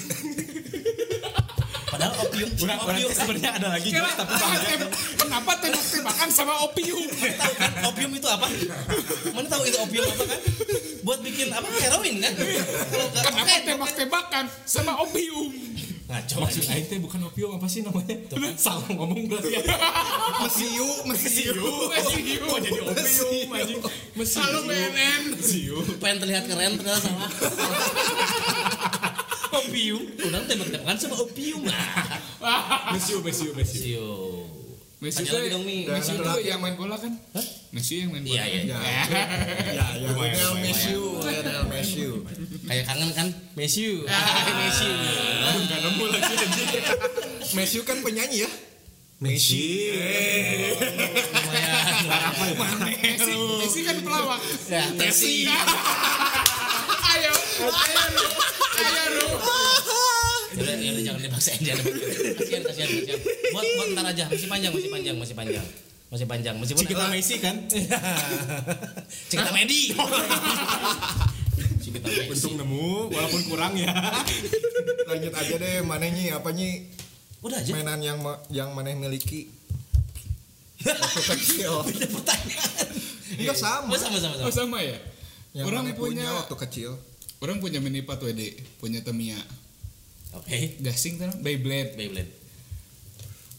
[2.06, 7.06] Padahal opium, Orang orang opium, sebenarnya ada lagi Kira, tapi ah, kenapa tembak-tembakan sama opium?
[7.10, 8.46] tahu kan opium itu apa?
[9.34, 10.40] Mana tahu itu opium apa kan?
[11.02, 11.66] Buat bikin apa?
[11.66, 12.32] Heroin kan?
[12.38, 15.50] Kalau Kenapa pakai, tembak-tembakan sama opium?
[16.06, 16.70] Ngaco Maksud anjing.
[16.70, 18.14] aing teh bukan opium apa sih namanya?
[18.54, 19.62] Salah ngomong berarti ya.
[20.46, 21.58] Mesiu, mesiu.
[21.90, 22.46] Mesiu.
[22.46, 23.80] Kok jadi opium anjing?
[24.14, 24.38] Mesiu.
[24.38, 25.22] Halo BNN.
[25.34, 25.82] Mesiu.
[25.98, 27.26] pengen terlihat keren ternyata salah
[29.58, 34.08] opium udah tembak-tembakan sama opium ah Mesiu, mesiu, mesiu.
[34.96, 37.12] Messi lagi dong Mi Messi berarti- yang main bola kan?
[37.68, 38.32] Messi yang main bola.
[38.32, 38.78] Iya, iya, iya.
[38.80, 39.24] Ya, ya,
[39.76, 39.86] ya.
[40.00, 40.64] Lumayan, Lionel lumayan.
[40.64, 42.10] Mesiu, Lionel Mesiu.
[42.64, 43.84] kayak kangen kan Messi
[44.64, 44.88] Messi
[45.46, 46.68] Enggak nemu lagi anjing.
[47.52, 48.50] Mesiu kan penyanyi ya?
[49.16, 49.92] Messi.
[52.40, 54.40] lumayan Messi, Messi kan pelawak.
[54.66, 55.44] ya Messi
[57.12, 57.32] Ayo,
[60.56, 61.84] Yaudah, yaudah jangan dipaksain jangan
[62.36, 63.20] kasihan kasihan kasihan
[63.52, 65.66] buat buat ntar aja masih panjang masih panjang masih panjang
[66.06, 67.56] masih panjang meskipun Cikita Messi kan?
[69.30, 69.80] Cikita Medi
[71.82, 73.90] Cikita Messi Untung nemu walaupun kurang ya.
[75.10, 76.86] Lanjut aja deh, mana nyi, apa nyi
[77.42, 79.50] udah aja mainan yang ma- yang mana miliki?
[80.82, 81.82] Waktu kecil.
[81.82, 82.86] Ada pertanyaan
[83.38, 83.90] Enggak sama.
[83.90, 84.98] Oh, sama sama Oh sama sama ya?
[85.54, 86.90] Yang orang punya, waktu kecil.
[87.40, 88.40] Orang punya mini pat WD,
[88.78, 89.36] punya Tamiya.
[90.32, 90.80] oke.
[90.80, 92.32] Gasing kan Beyblade, Beyblade.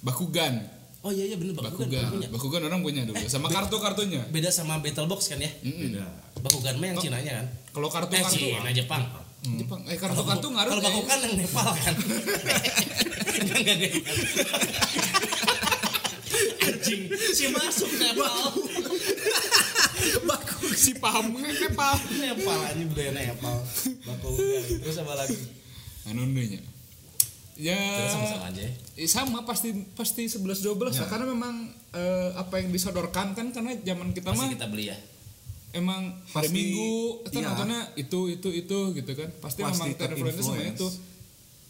[0.02, 0.62] Bakugan.
[1.06, 2.06] oh iya iya bener Bakugan Bakugan.
[2.12, 2.28] punya.
[2.30, 3.18] Bakugan orang punya dulu.
[3.26, 4.22] Sama kartu-kartunya.
[4.30, 5.50] beda sama battle box kan ya?
[5.64, 5.98] Mm-mm.
[6.42, 7.48] Bakugan mah yang Cina nya kan?
[7.72, 9.04] Kalau eh kartu-kartu Cina Jepang.
[9.48, 10.72] Jepang, eh kartu-kartu ngaruh.
[10.74, 11.96] kalau Bakugan yang Nepal kan?
[13.38, 13.78] Enggak
[16.68, 17.02] anjing.
[17.34, 18.52] Si masuk Nepal
[20.78, 21.94] si paham Nepal.
[22.22, 23.58] Nepal anjing budaya Nepal
[24.06, 25.38] Bakugan terus apa lagi
[26.08, 26.62] Anu nya.
[27.58, 28.74] Ya terus sama-sama aja ya.
[28.96, 33.76] Eh, sama pasti pasti 11 12 lah karena memang eh, apa yang disodorkan kan karena
[33.82, 34.98] zaman kita pasti mah kita beli ya
[35.76, 36.92] emang hari Pasti, Minggu
[37.28, 37.48] kita iya.
[37.52, 40.80] nontonnya itu itu itu gitu kan pasti, Pasti memang terinfluence sama terinfluence.
[40.80, 40.88] itu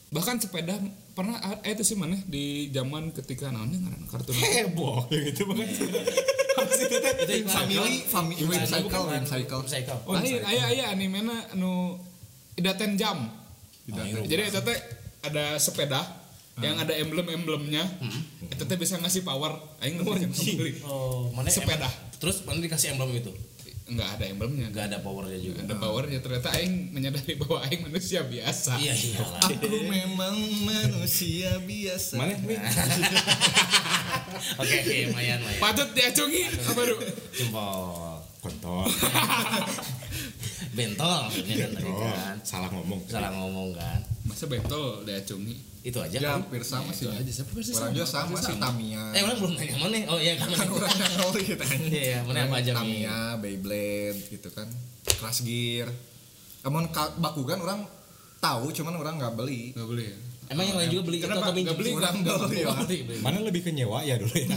[0.07, 0.75] bahkan sepeda
[1.17, 2.13] pernah ah, eh, itu sih mana?
[2.29, 4.37] Di zaman ketika namanya ngaran kartun.
[4.37, 5.67] Heboh yang itu banget.
[5.73, 8.37] Itu iklan Family, family,
[8.69, 9.61] Cycle, Cycle.
[9.65, 9.99] Cycle.
[10.05, 11.97] oh ayah ayah ayah animena anu
[12.53, 13.33] idaten jam.
[13.89, 14.77] Jadi itu teh
[15.25, 16.05] ada sepeda
[16.61, 17.81] yang ada emblem-emblemnya.
[18.53, 19.57] Itu teh bisa ngasih power.
[19.81, 20.77] Aing nggak bisa beli.
[20.85, 21.89] Oh mana Sepeda.
[22.21, 23.29] terus mana dikasih emblem itu
[23.87, 28.19] nggak ada emblemnya enggak ada powernya juga ada powernya ternyata aing menyadari bahwa aing manusia
[28.27, 30.35] biasa iya iyalah Aku memang
[30.67, 32.19] manusia biasa.
[32.19, 32.59] Mana nih?
[34.61, 35.59] Oke, oke, lumayan, lumayan.
[35.61, 36.97] patut diacungi apa Ru?
[37.33, 38.21] Jempol.
[38.43, 38.85] Kontol.
[40.77, 42.35] Bentol maksudnya tadi kan.
[42.45, 43.01] salah ngomong.
[43.09, 43.99] Salah ngomong kan.
[44.37, 46.45] Masa bentol diacungi Itu aja Ya kan.
[46.45, 47.09] hampir sama sih.
[47.09, 49.03] aja siapa pasti Orang juga sama sih Tamiya.
[49.09, 49.97] Eh, orang belum tanya mana?
[50.07, 50.51] Oh iya, kan.
[50.51, 51.81] Kan orang yang ngelit anjing.
[51.87, 52.77] Iya, iya, mana apa aja, Mi?
[52.77, 54.67] Tamiya, Beyblade gitu kan.
[55.09, 55.87] Crash Gear.
[56.61, 57.81] Namun ka- Bakugan orang
[58.37, 59.73] tahu cuman orang nggak beli.
[59.73, 60.17] nggak boleh ya
[60.47, 61.43] Emang yang lain juga beli Kenapa?
[61.43, 61.75] atau minjem?
[61.75, 62.71] Beli, Kurang ya.
[62.79, 63.19] Beli.
[63.19, 64.47] Mana lebih ke nyewa ya dulu ya.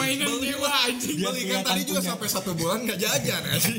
[0.00, 1.16] Mainan nyewa anjing.
[1.16, 2.10] Beli kan tadi juga punya.
[2.10, 3.78] sampai satu bulan nggak jajan anjing.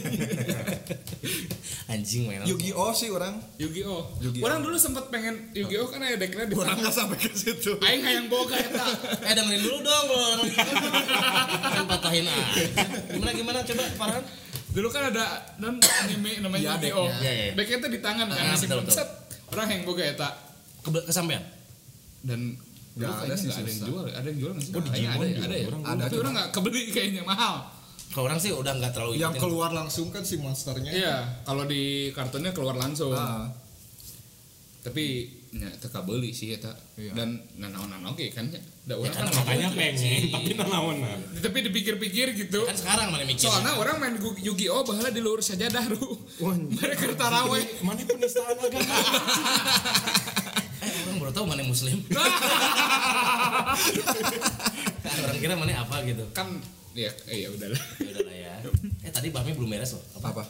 [1.85, 2.45] Anjing mainan.
[2.47, 3.35] Yu-Gi-Oh sih orang.
[3.59, 4.01] Yu-Gi-Oh.
[4.39, 7.75] Orang dulu sempat pengen Yu-Gi-Oh kan ada decknya di Orang nggak sampai ke situ.
[7.83, 8.85] Aing hayang boga eta.
[9.19, 10.47] Eh dengerin dulu dong kalau orang
[11.75, 12.43] kan patahin aja.
[13.11, 14.23] Gimana gimana coba Farhan?
[14.71, 15.23] Dulu kan ada
[15.55, 17.03] dan anime namanya Iya, Yu-Gi-Oh.
[17.03, 17.19] decknya.
[17.19, 17.77] Iya, iya.
[17.77, 18.65] Tuh di tangan kan Ah, si
[19.55, 19.63] betul, betul.
[19.63, 19.63] set.
[19.63, 20.29] Orang hayang boga eta.
[20.83, 21.43] Ke kesampean?
[22.21, 22.39] Dan
[22.95, 24.71] Nggak dulu ada sih, ada yang jual, ada yang jual nggak sih?
[24.71, 25.65] Oh, Digimon ada, ya, ada ya.
[25.67, 27.55] Orang Ada, Tapi orang nggak kebeli kayaknya mahal.
[28.15, 30.91] Kalau orang sih udah nggak terlalu Yang keluar langsung kan si monsternya.
[30.95, 33.11] Iya, kalau di kartunnya keluar langsung.
[33.11, 33.51] Ah,
[34.79, 36.75] Tapi nya teka beli sih eta.
[36.95, 37.15] Iya.
[37.15, 38.59] Dan nanaon oke kan ya.
[38.83, 41.19] Da orang karena kan Makanya pengen, tapi nanaonan.
[41.39, 42.67] tapi dipikir-pikir gitu.
[42.67, 43.47] Kan sekarang mana mikir.
[43.47, 46.05] Soalnya orang main Yu- Yu-Gi-Oh bahala di luar sajadah ru.
[46.75, 47.79] Mereka taraweh.
[47.79, 48.95] Mana penistaan agama?
[50.77, 51.97] Eh orang baru tahu mana muslim.
[55.01, 56.23] Kan orang kira mana apa gitu.
[56.31, 56.47] kan
[56.91, 57.81] ya eh, ya udahlah.
[57.97, 58.53] Ya udah lah ya.
[59.01, 60.03] Eh tadi Bahmi belum beres loh.
[60.17, 60.43] apa?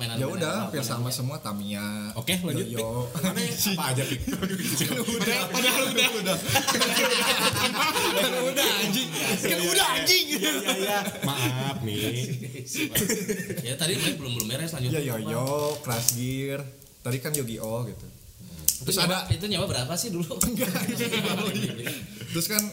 [0.00, 2.16] Mainan Ya udah, hampir sama semua Tamiya.
[2.16, 2.64] Oke, lanjut.
[2.64, 2.72] Pik.
[2.72, 3.04] Yo.
[3.20, 4.20] Mana apa aja pik?
[5.52, 6.36] Padahal udah udah.
[8.16, 9.08] Kan udah anjing.
[9.44, 10.24] Kan udah anjing.
[10.40, 12.32] Ya ya, maaf nih.
[13.68, 14.88] Ya tadi belum belum beres lanjut.
[14.88, 16.64] Ya Yoyo, Crash Gear.
[17.04, 18.06] Tadi kan Yu-Gi-Oh gitu.
[18.80, 20.32] Terus Terus ada ada itu nyawa berapa sih dulu?
[22.32, 22.64] terus kan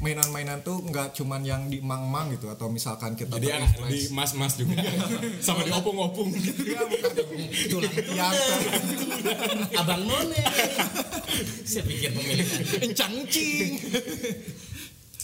[0.00, 3.52] mainan-mainan tuh nggak cuman yang di mang-mang gitu atau misalkan kita Jadi
[3.88, 4.80] di mas-mas juga.
[5.44, 6.32] Sama di opung-opung.
[7.68, 8.34] Tulang yang
[9.76, 10.40] abang none.
[11.68, 12.48] Saya pikir pemilik.
[12.80, 13.72] encang-cing.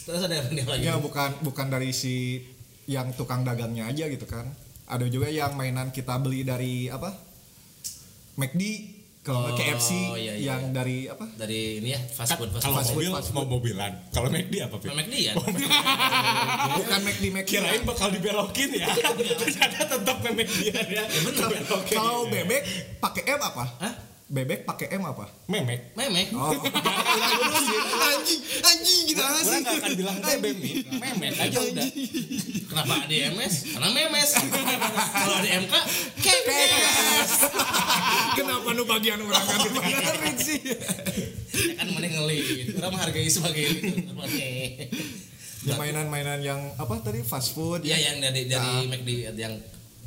[0.06, 0.84] Terus ada apa nih lagi?
[0.84, 2.44] Ya bukan bukan dari si
[2.84, 4.52] yang tukang dagangnya aja gitu kan.
[4.86, 7.10] Ada juga yang mainan kita beli dari apa?
[8.36, 8.95] McD
[9.26, 10.54] ke Oh, KFC iya, iya.
[10.54, 11.26] yang dari apa?
[11.34, 13.02] Dari ini ya fast food fast Kalau Fast food.
[13.02, 13.92] food, mobil fast mau mobilan.
[14.08, 14.88] Kalau McD apa pik?
[14.88, 15.32] Memek dia.
[16.78, 17.48] Bukan McD McD.
[17.48, 18.86] Kirain bakal dibelokin ya.
[19.42, 21.02] Ternyata tetap memek dia ya.
[21.88, 22.62] Kalau bebek
[22.96, 23.64] pakai M apa?
[23.82, 23.94] Hah?
[24.26, 25.30] Bebek pakai M apa?
[25.46, 25.94] Memek.
[25.94, 26.34] Memek.
[26.34, 26.50] Oh,
[28.10, 30.74] anjing, anjing gitu Orang nggak akan bilang bebek nih.
[30.98, 31.86] Memek aja udah.
[32.66, 33.54] Kenapa di MS?
[33.70, 34.30] Karena memes.
[35.14, 35.74] Kalau di MK,
[36.18, 37.32] kekes.
[38.34, 40.58] Kenapa nu bagian orang kan benerin sih?
[41.54, 42.38] Ya kan mana ngeli.
[42.74, 44.10] Orang menghargai sebagai itu.
[44.10, 44.50] Oke.
[45.66, 48.86] Ya, mainan-mainan yang apa tadi fast food Iya yang dari dari Ah.
[48.86, 49.54] McD yang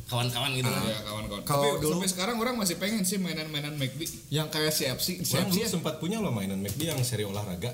[0.10, 0.66] kawan-kawan gitu.
[0.68, 1.42] Ya kawan-kawan.
[1.44, 4.02] Kalau Tapi dulu- sampai sekarang orang masih pengen sih mainan-mainan McD.
[4.30, 7.72] yang kayak CFC, Orang CFC sempat punya loh mainan McD yang seri olahraga.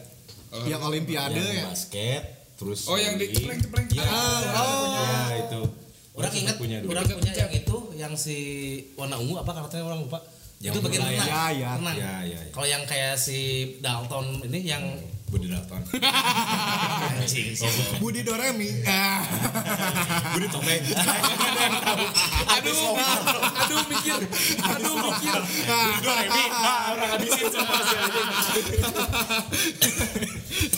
[0.64, 1.68] yang Olimpiade yang ya.
[1.68, 2.24] basket,
[2.56, 3.36] terus Oh yang di volley.
[3.38, 3.86] cepleng-cepleng.
[3.90, 4.04] Iya,
[4.56, 4.84] oh.
[4.88, 5.62] ya itu.
[6.14, 6.90] Orang ingat punya dulu.
[6.92, 8.38] orang punya yang itu yang si
[8.96, 10.24] warna ungu apa karakternya orang lupa.
[10.64, 11.08] Yang itu bagian ya.
[11.10, 11.28] renang.
[11.28, 11.70] Ya, ya.
[11.76, 11.96] Renang.
[12.00, 12.52] Ya, ya, ya.
[12.52, 13.40] Kalau yang kayak si
[13.80, 14.84] Dalton ini yang
[15.26, 15.82] Budi Dalton.
[17.18, 17.72] anjing sih.
[17.98, 18.70] Budi Doremi.
[18.86, 19.26] Ah.
[20.38, 20.84] Budi Topeng.
[22.56, 24.18] Aduh, aduh mikir,
[24.62, 25.40] aduh mikir.
[26.06, 26.44] Doremi.
[26.46, 27.98] Nah, orang habisin semua sih.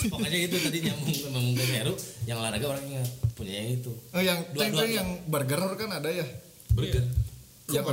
[0.08, 1.94] Pokoknya itu tadi nyambung nyambung ke Heru
[2.26, 3.92] yang olahraga orang ingat punya yang itu.
[4.16, 6.26] Oh yang Dua- yang, burger kan ada ya?
[6.72, 7.04] Burger.
[7.68, 7.84] Yang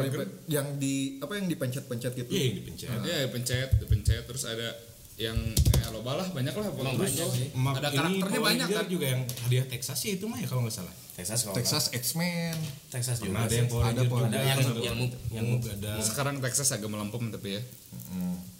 [0.47, 2.31] yang di apa yang dipencet-pencet gitu.
[2.31, 2.87] Iya, yang dipencet.
[3.03, 4.71] Ya pencet, pencet terus ada
[5.15, 7.47] yang eh, loba lah banyak lah Emang banyak sih.
[7.55, 8.87] Mak- Ada ini karakternya Power banyak Ranger kan.
[8.89, 10.91] juga yang hadiah Texas ya itu mah ya kalau nggak salah.
[11.15, 12.55] Texas kalau Texas X-Men.
[12.89, 13.39] Texas juga.
[13.39, 13.55] Ada sih.
[13.55, 14.27] yang Power Ada Ranger Power juga.
[14.27, 15.91] Ada yang yang move yang move ada.
[16.01, 17.61] Sekarang Texas agak melempem tapi ya.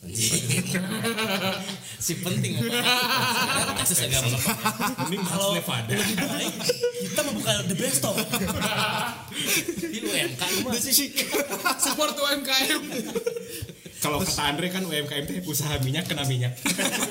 [1.97, 2.53] si penting
[3.79, 4.55] Texas agak melepas.
[5.01, 5.91] Mending Kalau Mas Nevada.
[5.91, 6.53] lebih baik
[7.05, 8.15] kita membuka the best stop
[9.83, 10.73] di UMK mah
[11.75, 12.81] Support UMKM.
[14.03, 16.53] Kalau kata Andre kan UMKM teh usaha minyak kena minyak.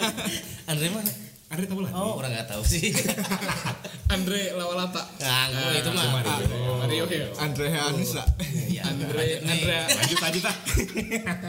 [0.71, 1.13] Andre mana
[1.55, 1.93] Andre tahu lah.
[1.95, 2.91] oh orang nggak tahu sih
[4.15, 5.07] Andre Lawalata.
[5.23, 6.05] nah itu mah
[6.83, 7.31] Mario Hill.
[7.39, 8.27] Andre Hansa.
[8.67, 9.51] Ya, Andre lanjut nih.
[9.55, 10.57] Andre Lanjut lanjut ah.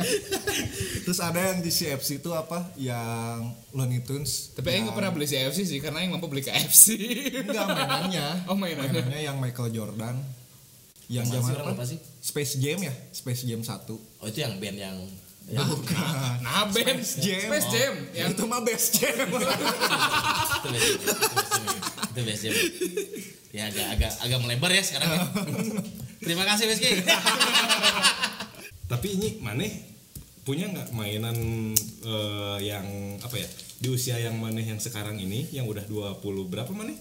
[1.10, 2.69] Terus ada yang di CFC itu apa?
[2.78, 4.54] Yang Looney Tunes.
[4.54, 6.95] Tapi Aing nggak pernah beli CFC sih karena Aing mampu beli KFC.
[7.41, 8.28] Enggak mainannya.
[8.45, 8.93] Oh, mainannya.
[8.93, 10.15] Mainannya yang Michael Jordan.
[11.06, 11.86] Yang zaman apa?
[11.86, 12.93] sih Space Jam ya?
[13.13, 13.69] Space Jam 1.
[13.93, 14.98] oh itu yang band yang
[15.45, 16.41] yang Bukan.
[16.41, 17.49] Nah, band Space Jam.
[17.53, 17.93] Space Jam.
[18.17, 19.27] Yang Itu mah Best Jam.
[19.29, 20.89] itu best
[22.15, 22.53] itu best jam
[23.51, 25.21] ya agak agak agak melebar ya sekarang ya.
[26.23, 27.03] terima kasih Meski
[28.86, 29.71] Tapi ini maneh
[30.45, 31.38] punya nggak mainan
[32.05, 32.86] eh, yang
[33.19, 33.47] apa ya
[33.81, 36.95] di usia yang maneh yang sekarang ini yang udah 20 berapa maneh?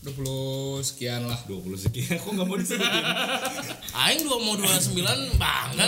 [0.00, 1.36] 20 sekian lah.
[1.44, 2.16] 20 sekian.
[2.16, 3.04] Kok nggak mau disebutin?
[4.08, 4.96] Aing dua mau 29
[5.36, 5.86] bangga.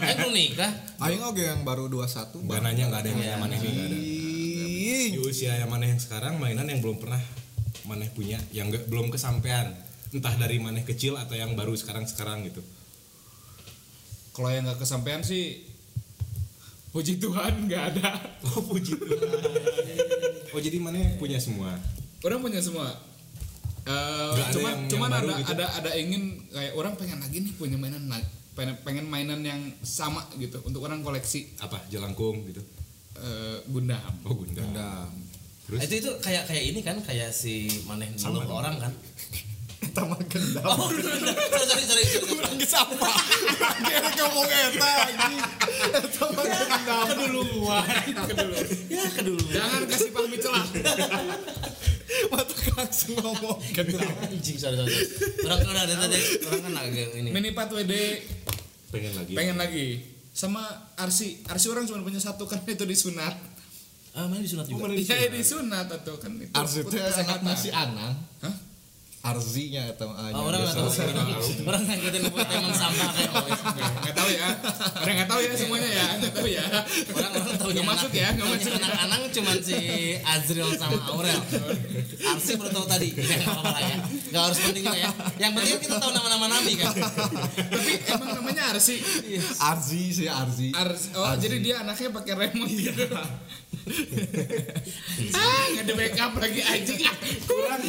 [0.00, 0.72] Aing belum nikah.
[0.96, 3.98] Aing oke yang baru 21 nggak nanya nggak ada yang nanya maneh nggak ada.
[5.12, 7.20] Di usia yang maneh yang sekarang mainan yang belum pernah
[7.84, 9.76] maneh punya yang nggak belum kesampaian.
[10.08, 12.64] Entah dari maneh kecil atau yang baru sekarang sekarang gitu.
[14.32, 15.68] Kalau yang nggak kesampaian sih
[16.96, 18.08] puji Tuhan nggak ada.
[18.56, 19.20] Oh puji Tuhan.
[20.56, 21.76] Oh jadi maneh punya semua?
[22.24, 23.09] Orang punya semua
[23.80, 25.50] Eh, Nggak ada cuman yang- yang cuman baru ada gitu?
[25.50, 28.04] ada ada ingin kayak orang pengen lagi nih punya mainan
[28.52, 32.60] pengen, pengen mainan yang sama gitu untuk orang koleksi apa jelangkung gitu
[33.16, 35.08] eh, Gundam oh Gundam Gundam.
[35.64, 38.92] terus Itu itu kayak kayak ini kan kayak si maneh dulu orang kan.
[39.80, 40.60] Eta mah gendam.
[40.68, 41.24] Oh, sorry
[41.64, 42.04] sorry sorry.
[42.04, 42.36] sorry.
[42.36, 43.10] Urang geus apa?
[43.80, 45.36] Dia ngomong eta anjing.
[46.04, 47.04] Eta mah gendam.
[47.08, 47.88] Keduluan.
[48.92, 49.50] Ya keduluan.
[49.50, 50.64] jangan kasih pahmi celah
[52.28, 53.58] Mata langsung ngomong.
[54.22, 54.94] Anjing sorry sorry.
[55.40, 57.28] Orang kan ada tadi orang kan agak ini.
[57.30, 57.94] minipat WD
[58.90, 59.86] pengen lagi pengen lagi
[60.30, 60.62] sama
[60.94, 63.38] Arsi Arsi orang cuma punya satu kan itu disunat
[64.10, 64.90] Ah, mana disunat juga.
[64.90, 67.46] iya disunat atau kan itu Arsi anak kesehatan.
[67.46, 68.14] nasi anang.
[68.40, 68.54] Hah?
[69.20, 70.88] Arzinya eta mah Oh, orang nggak tahu.
[71.68, 73.30] Orang nggak ngikutin buat emang sampah kayak
[74.00, 74.48] nggak tahu ya.
[74.96, 76.06] Orang nggak tahu ya semuanya ya.
[76.16, 76.64] Nggak tahu ya.
[77.12, 78.72] Orang orang tahu Nggak masuk ya, nggak masuk.
[78.80, 79.76] anak-anak cuma si
[80.24, 81.36] Azril sama Aurel.
[82.16, 83.08] Arsi baru tahu tadi.
[83.12, 83.96] Ya nggak apa-apa ya.
[84.32, 85.10] Nggak harus penting juga ya.
[85.36, 86.92] Yang penting kita tahu nama-nama nabi kan?
[86.96, 89.04] Tapi emang namanya Arsi
[89.60, 90.72] Arzi sih Arzi.
[90.72, 93.04] Ars oh jadi dia anaknya pakai remote gitu
[95.40, 97.00] ah nggak di backup lagi anjing.
[97.48, 97.80] Kurang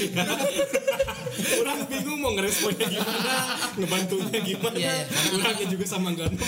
[1.29, 3.33] kurang bingung mau ngeresponnya gimana
[3.77, 4.75] ngebantunya gimana.
[4.77, 5.05] Iya, iya.
[5.31, 6.47] kurangnya juga sama nggak nemu.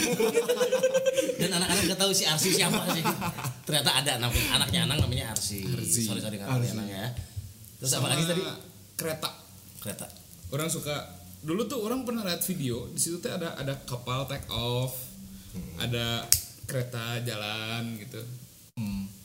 [1.40, 3.04] Dan anak-anak nggak tahu si Arsi siapa sih.
[3.64, 7.10] Ternyata ada anak anaknya anak namanya Arsi, sorry sorry nggak tahu ya anaknya ya.
[7.84, 8.42] Terus apa lagi tadi?
[8.42, 8.56] Sama
[8.96, 9.30] kereta.
[9.84, 10.08] Kereta.
[10.54, 10.96] Orang suka
[11.44, 14.96] dulu tuh orang pernah lihat video di situ tuh ada ada kapal take off
[15.76, 16.24] ada
[16.64, 18.22] kereta jalan gitu.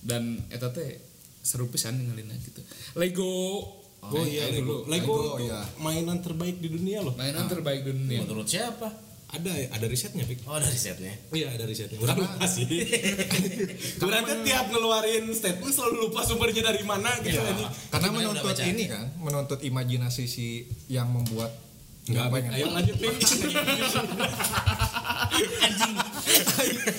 [0.02, 0.98] Dan eta teh
[1.42, 2.60] seru pisan ninggalinnya gitu.
[2.98, 3.64] Lego
[4.02, 4.86] oh iya Lego.
[4.86, 5.60] Lego, Lego, iya.
[5.82, 7.14] mainan terbaik di dunia loh.
[7.18, 8.22] Mainan terbaik dunia.
[8.22, 9.08] Menurut siapa?
[9.28, 10.48] Ada ada risetnya Pik.
[10.48, 12.00] Oh dari setnya Iya ada risetnya.
[12.00, 12.64] Kurang lupa sih.
[14.00, 17.68] Kurang kan tiap ngeluarin statement selalu lupa sumbernya dari mana gitu anjing.
[17.92, 21.52] Karena Gimana udah menuntut ini kan, menuntut imajinasi si yang membuat
[22.08, 23.20] Enggak, ayo lanjut Pik.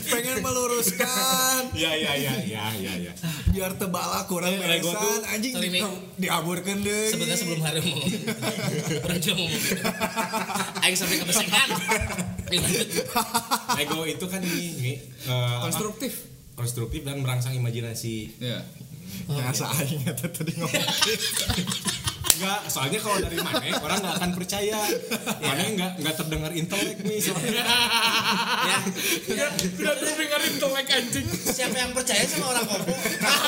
[0.09, 1.61] pengen meluruskan.
[1.75, 3.13] Iya iya iya iya iya iya.
[3.49, 5.21] biar tebala kurang Lego beresan.
[5.35, 5.81] anjing sorry, di,
[6.21, 7.09] diaburkan deh.
[7.11, 7.99] sebenarnya sebelum hari mau.
[9.05, 9.49] Orang juga mau.
[10.85, 11.67] Aing sampai kebesekan
[12.49, 12.87] Ayo lanjut
[13.77, 14.93] Lego itu kan ini, ini
[15.27, 15.69] eh, apa?
[15.69, 16.25] konstruktif.
[16.57, 18.41] Konstruktif dan merangsang imajinasi.
[18.41, 18.59] ya
[19.29, 20.73] biasa aing eta tadi ngomong
[22.39, 24.79] Enggak, soalnya kalau dari mana orang nggak akan percaya.
[25.43, 27.63] Mana nggak nggak terdengar intelek nih soalnya.
[29.27, 31.27] ya udah dengerin telek anjing.
[31.27, 32.95] Siapa yang percaya sama orang kopo?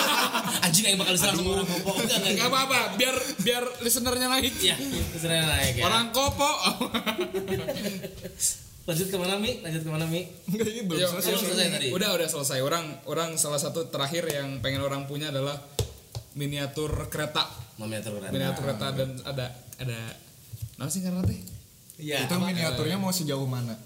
[0.67, 1.91] Anjing yang bakal diserang sama orang kopo.
[2.03, 4.59] Enggak enggak nggak apa-apa biar biar listenernya naik.
[4.59, 4.75] Ya
[5.15, 5.83] keserang naik ya.
[5.87, 6.51] Orang kopo.
[8.91, 9.51] Lanjut ke mana mi?
[9.63, 10.27] Lanjut ke mana mi?
[10.51, 11.87] Enggak ini belum Yo, selesai selesai tadi.
[11.95, 12.59] Udah udah selesai.
[12.59, 15.55] Orang orang salah satu terakhir yang pengen orang punya adalah
[16.35, 17.47] miniatur kereta.
[17.81, 18.31] Miniatur kereta.
[18.33, 19.45] Miniatur kereta dan ada
[19.81, 19.99] ada
[20.81, 21.39] apa sih karena teh?
[22.01, 23.77] Iya itu miniaturnya mau sejauh mana?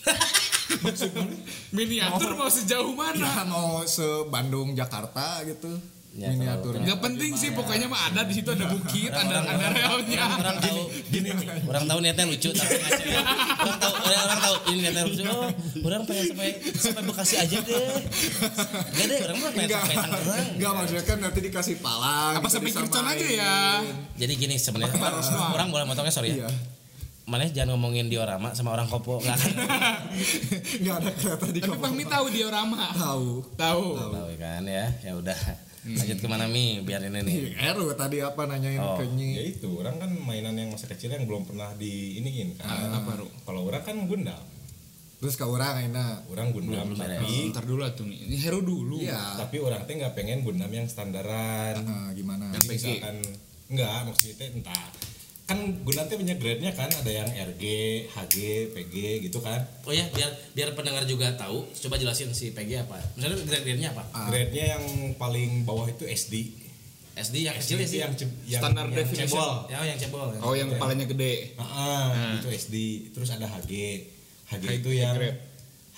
[1.76, 3.20] Miniatur mau sejauh mana?
[3.20, 8.34] Ya mau se Bandung Jakarta gitu Ya, miniaturnya nggak penting sih pokoknya mah ada di
[8.34, 11.30] situ ada bukit ada ada relnya orang tahu gini
[11.70, 12.76] orang tahu niatnya lucu tapi
[13.62, 15.22] orang tahu orang, orang tahu ini niatnya lucu.
[15.30, 15.48] Oh
[15.86, 17.94] orang pengen sampai sampai Bekasi aja deh.
[18.94, 20.46] Gak deh orang mah pengen enggak sampai Tangerang.
[20.54, 23.56] Enggak maksudnya kan nanti dikasih palang apa sampai Kircon aja ya?
[24.18, 24.98] Jadi gini sebenarnya.
[25.50, 26.46] Orang boleh motongnya sorry ya.
[26.46, 26.50] Iya.
[27.30, 29.52] Mana jangan ngomongin diorama sama orang kopo nggak akan.
[30.82, 32.82] Enggak ada kereta di tapi kapal Fahmi tahu diorama.
[32.94, 33.26] Tahu.
[33.54, 33.84] Tahu.
[33.98, 35.38] Tahu kan ya ya udah
[35.80, 36.84] lanjut ke mana mi?
[36.84, 37.34] Biar ini nih.
[37.34, 39.32] Ih, Eru tadi apa nanyain Oh, ke Nyi.
[39.32, 42.68] Ya itu, orang kan mainan yang masa kecil yang belum pernah di iniin kan.
[42.92, 43.26] apa Ru?
[43.44, 44.40] Kalau orang kan Gundam.
[45.20, 49.04] terus ke orang enak Orang Gundam Belum tapi ntar dulu tuh nih ini Heru dulu.
[49.04, 49.36] Iya.
[49.36, 51.76] Tapi orang teh nggak pengen Gundam yang standaran.
[51.84, 52.48] Ah, gimana?
[52.56, 52.64] Yang.
[52.64, 53.16] Misalkan
[53.68, 54.84] enggak maksudnya teh entah
[55.50, 57.62] kan Gundam teh banyak grade-nya kan ada yang RG,
[58.06, 58.36] HG,
[58.70, 58.94] PG
[59.26, 59.58] gitu kan.
[59.82, 64.06] oh ya biar biar pendengar juga tahu coba jelasin si PG apa misalnya grade-grade-nya apa
[64.30, 64.84] Grade-nya yang
[65.18, 66.54] paling bawah itu SD.
[67.18, 68.14] SD yang kecil ya SD sih yang,
[68.46, 69.26] yang Standar yang definition.
[69.26, 69.52] cebol.
[69.66, 70.38] ya yang cebol ya.
[70.38, 72.74] oh yang kepalanya gede Ah, itu SD.
[73.10, 73.72] Terus ada HG.
[74.54, 75.49] HG itu High yang grade.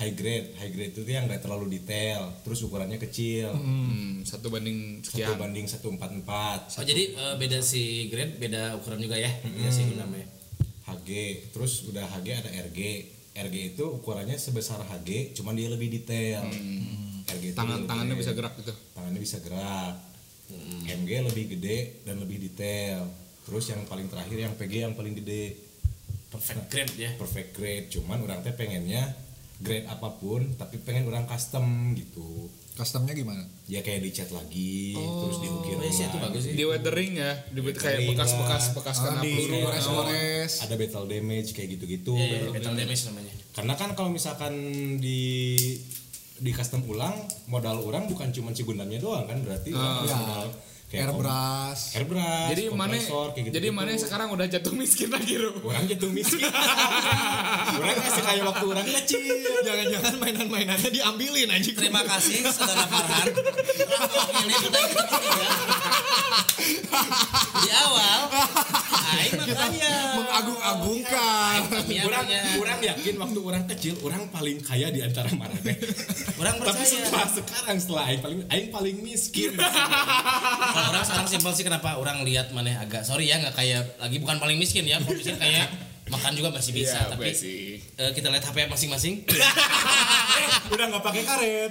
[0.03, 0.47] High grade.
[0.59, 3.55] High grade itu yang nggak terlalu detail terus ukurannya kecil.
[3.55, 5.39] Hmm, satu banding satu sekian.
[5.39, 9.31] banding 144 Oh jadi eh, beda si grade beda ukuran juga ya?
[9.47, 10.27] Beda si namanya.
[10.83, 11.11] HG
[11.55, 12.81] terus udah HG ada RG
[13.33, 16.43] RG itu ukurannya sebesar HG cuman dia lebih detail.
[17.25, 18.75] RG itu Tangan tangannya bisa gerak gitu.
[18.93, 19.95] tangannya bisa gerak.
[20.85, 23.09] MG lebih gede dan lebih detail.
[23.43, 25.57] Terus yang paling terakhir yang PG yang paling gede.
[26.29, 27.11] Perfect grade ya.
[27.21, 29.05] perfect grade cuman orang teh pengennya
[29.63, 33.45] grade apa pun tapi pengen orang custom gitu Customnya gimana?
[33.65, 36.53] ya kayak dicat lagi terus diukir Oh, iya itu bagus sih.
[36.53, 39.57] Di weathering ya, di kayak Weathering bekas-bekas bekas Ah, kena di peluru.
[39.63, 40.53] gores-gores.
[40.59, 43.33] ada battle damage kayak gitu-gitu Iya, iya, battle damage namanya.
[43.53, 44.53] karena kan kalau misalkan
[44.97, 45.21] di
[46.35, 47.13] di custom ulang
[47.47, 50.17] modal orang bukan cuma si Gundamnya doang kan berarti Ya.
[50.17, 50.49] modal
[50.93, 51.83] kayak Airbrush.
[51.89, 52.97] kom- airbrush Jadi mana
[53.33, 55.57] gitu jadi mana sekarang udah jatuh miskin lagi, Ru.
[55.63, 56.45] orang jatuh miskin
[57.73, 59.21] orang masih kayak waktu orang kecil
[59.63, 61.71] Jangan-jangan mainan-mainannya diambilin aja.
[61.73, 63.31] Terima kasih saudara Farhan.
[64.43, 65.49] Ini kita ya.
[67.55, 68.21] Di awal,
[69.13, 71.59] Aing makanya Mengagung-agungkan.
[72.03, 72.27] Orang
[72.59, 75.79] orang yakin waktu orang kecil orang paling kaya di antara marane
[76.35, 77.07] Orang tapi percaya.
[77.07, 79.53] setelah sekarang setelah aing paling aing paling miskin
[80.85, 84.37] orang sekarang simpel sih kenapa orang lihat mana agak sorry ya nggak kayak lagi bukan
[84.37, 85.69] paling miskin ya, miskin kayak
[86.05, 87.81] makan juga masih bisa, Iya, tapi sih.
[87.97, 89.25] eh, kita lihat HP masing-masing.
[90.73, 91.71] udah nggak pakai karet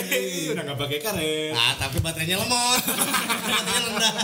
[0.52, 2.80] udah nggak pakai karet Ah, tapi baterainya lemot.
[2.80, 4.14] baterainya rendah.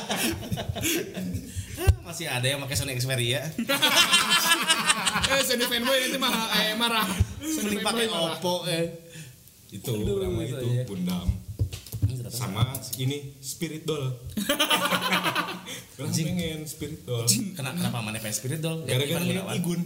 [2.01, 3.45] Masih ada yang pakai Sony Xperia.
[5.29, 7.05] Eh, Sony fanboy nanti mah eh marah.
[7.39, 8.09] Sony pakai.
[8.09, 8.89] Oppo eh.
[9.69, 10.57] itu orang mah itu
[10.89, 11.29] Gundam
[12.29, 12.63] sama
[12.97, 14.15] ini Spirit Doll
[15.99, 18.85] orang pengen Spirit Doll Kena, kenapa mana pengen spirit doll?
[18.85, 19.45] Gara-gara lihat.
[19.55, 19.81] Igun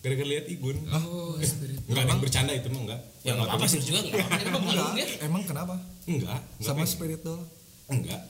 [0.00, 1.78] gara-gara lihat Igun Oh, spirit.
[1.84, 4.58] enggak ada yang bercanda itu mah enggak Ya nggak apa-apa sih juga apa-apa.
[4.62, 5.06] Enggak, ya.
[5.22, 5.74] emang kenapa?
[6.06, 6.88] enggak enggak Sama pengen.
[6.88, 7.42] Spirit Doll.
[7.86, 8.20] enggak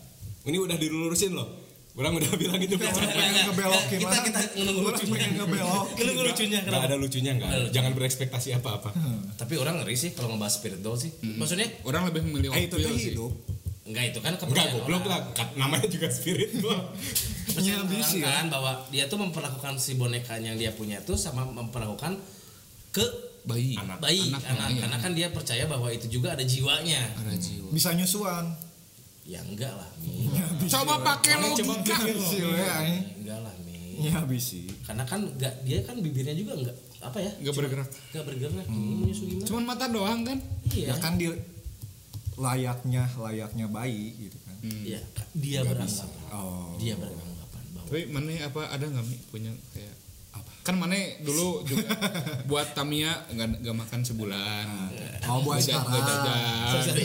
[0.45, 1.49] ini udah dilurusin loh
[1.97, 2.93] orang udah bilang itu pengen
[3.49, 5.13] ngebelokin Kita kita nunggu Orang lucunya.
[5.13, 5.85] pengen ngebelok.
[5.97, 6.59] Nunggu lucunya.
[6.61, 8.91] Enggak ada lucunya enggak jangan berekspektasi apa-apa
[9.41, 11.11] Tapi orang ngeri sih kalau ngebahas spirit doll sih.
[11.23, 13.17] Maksudnya Orang lebih memilih Eh Wheels sih.
[13.87, 15.23] enggak itu kan enggak kepercayaan goblok orang.
[15.31, 16.81] lah namanya juga Spirit Doll
[17.55, 18.27] Percayaan orang bisi ya.
[18.27, 22.19] kan bahwa dia tuh memperlakukan si bonekanya yang dia punya tuh sama memperlakukan
[22.91, 23.07] ke
[23.47, 23.79] Bayi.
[23.79, 24.03] Anak.
[24.03, 24.81] bayi Anak, anak, iya.
[24.83, 27.71] karena kan dia percaya bahwa itu juga ada jiwanya Ada jiwa.
[27.71, 28.51] Bisa nyusuan.
[29.27, 30.31] Ya enggak lah Mi.
[30.73, 31.99] Coba pakai logika.
[32.01, 33.03] Si we aing.
[33.21, 33.75] enggak lah Mi.
[33.99, 34.71] Ya bisi.
[34.83, 37.89] karena kan enggak dia kan bibirnya juga enggak apa ya Enggak bergerak.
[38.11, 39.13] enggak bergerak gimana
[39.43, 40.39] Cuman mata doang kan?
[40.69, 41.27] iya Ya kan di
[42.37, 44.55] layaknya layaknya bayi gitu kan.
[44.63, 45.01] iya
[45.33, 46.77] dia beranggapan Oh.
[46.77, 49.97] dia beranggapan bahwa Tapi mana apa ada nggak Mi punya kayak?
[50.67, 51.95] Kan mana dulu juga
[52.51, 54.67] buat Tamiya nggak nggak makan sebulan.
[55.31, 56.05] Oh buat Nggak- nggak
[56.75, 56.97] jajan.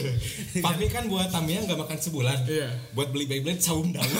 [0.57, 2.41] Tapi kan buat Tamiya nggak makan sebulan.
[2.49, 2.73] Iya.
[2.97, 4.01] Buat beli Beyblade saum daun.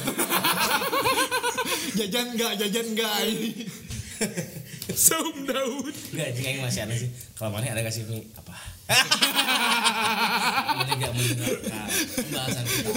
[1.97, 3.49] jajan enggak, jajan enggak ini.
[5.07, 5.93] Saum Daud.
[6.11, 8.53] enggak anjing aing masih aneh sih kalau mana ada gak sih Mi apa
[10.75, 12.91] mana enggak mendengarkan pembahasan kita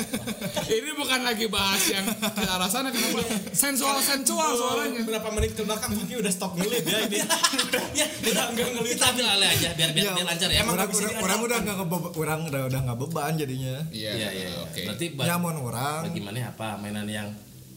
[0.67, 3.21] Ini bukan lagi bahas yang ke arah sana kenapa?
[3.53, 5.05] Sensual sensual soalnya.
[5.05, 7.19] Berapa menit ke belakang Fakih udah stop ngelip ya ini.
[7.99, 10.89] ya udah enggak kita ambil alih aja biar biar, biar lancar ya bisa orang,
[11.21, 13.75] orang udah nggak ngebe- orang udah udah nggak beban jadinya.
[13.95, 14.49] Iya, iya, iya.
[14.65, 14.83] Oke.
[14.83, 16.01] Berarti Nyamun orang.
[16.11, 17.29] bagaimana apa mainan yang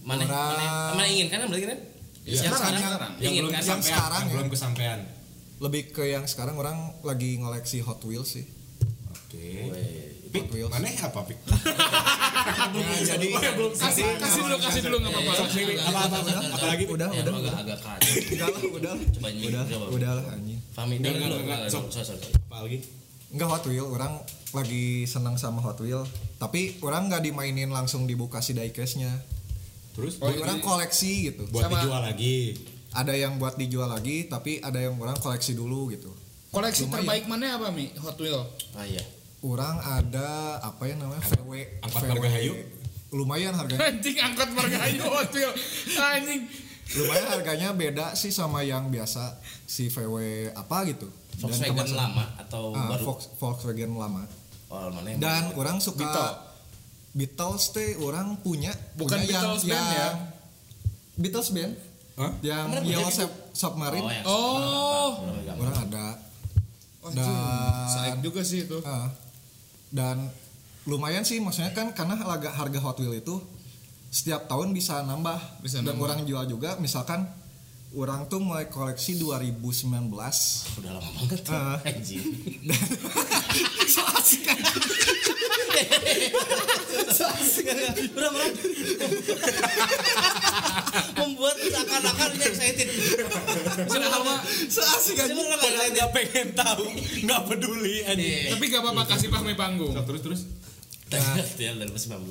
[0.01, 1.80] mana mana mana ingin kan berarti kan?
[2.28, 3.55] Iya, Yang sekarang sekarang, yang- Yang ingin belum kan?
[3.55, 4.34] yang kesampean, sekarang yang ya.
[4.36, 4.99] belum kesampean.
[5.57, 8.45] Lebih ke yang sekarang orang lagi ngoleksi Hot Wheels sih.
[9.07, 9.47] Oke.
[9.63, 9.80] Hot
[10.28, 10.69] Pik, Wheels.
[10.69, 11.39] mana apa Pik?
[12.47, 13.28] Ya, jadi
[13.73, 15.32] Kasih kasih dulu kasih dulu nggak apa-apa.
[15.34, 16.38] Apa apa udah?
[16.49, 18.23] Apalagi udah Ya, udah agak udah agak kaget.
[18.30, 20.59] udah lah udah Coba udah udah lah anjing.
[20.61, 21.36] Enggak, dulu.
[21.41, 21.59] enggak, enggak,
[23.28, 24.13] enggak, Hot Wheel, orang
[24.53, 26.07] lagi senang sama Hot Wheel.
[26.38, 29.11] Tapi orang nggak dimainin langsung dibuka si diecast-nya.
[29.98, 31.43] Terus Oh, orang koleksi gitu.
[31.50, 32.38] buat Sama- dijual lagi.
[32.89, 36.14] Ada yang buat dijual lagi, tapi ada yang orang koleksi dulu gitu.
[36.48, 36.95] Koleksi Lumayan.
[36.95, 37.89] terbaik mana apa Mi?
[37.98, 38.41] Hot Wheel.
[38.72, 39.02] Ah iya.
[39.39, 40.30] Orang ada
[40.60, 41.52] apa ya namanya VW.
[41.80, 42.10] angkot VW.
[42.16, 42.54] Margahayu?
[43.10, 43.86] Lumayan harganya.
[43.88, 45.52] Anjing angkot margahayu Hot Wheel.
[45.95, 46.41] Anjing.
[46.89, 50.16] lumayan harganya beda sih sama yang biasa si VW
[50.52, 51.12] apa gitu.
[51.36, 53.04] Dan Volkswagen kemasan- lama atau Ah, baru?
[53.04, 54.24] Volks- Volkswagen lama.
[54.68, 55.60] Oh, mana yang Dan baru?
[55.60, 56.32] orang suka Beetle.
[57.18, 60.09] Beatles teh orang punya Bukan punya Beatles band ya?
[61.18, 61.74] Beatles band
[62.13, 62.32] Hah?
[62.41, 63.09] yang Yellow.
[63.09, 65.59] Sub- Submarine Oh, yang Oh.
[65.59, 66.05] orang ada
[67.01, 67.18] Anjing.
[67.18, 68.78] Dan- Saik juga sih itu.
[68.84, 69.07] Ah.
[69.88, 70.28] dan
[70.84, 73.39] lumayan sih maksudnya kan karena harga harga Hot Wheel itu
[74.09, 76.05] setiap tahun bisa nambah Bisa dan nambah.
[76.05, 77.26] orang jual juga misalkan
[77.89, 80.11] Orang tuh mulai koleksi 2019.
[80.11, 81.39] Udah lama banget.
[81.47, 81.80] Ah.
[81.82, 82.20] Anjing.
[83.88, 84.43] so asik.
[87.18, 87.65] So asik.
[91.18, 92.88] Membuat seakan-akan ini excited.
[93.89, 94.45] Sudah lama.
[94.70, 95.34] So asik aja.
[95.34, 96.86] Sebenarnya nggak pengen tahu,
[97.26, 98.53] nggak peduli anjing.
[98.53, 98.53] Iya.
[98.53, 99.97] Tapi gak apa-apa kasih pahmi panggung.
[99.97, 100.41] Terus terus.
[101.57, 102.30] Ya 2019.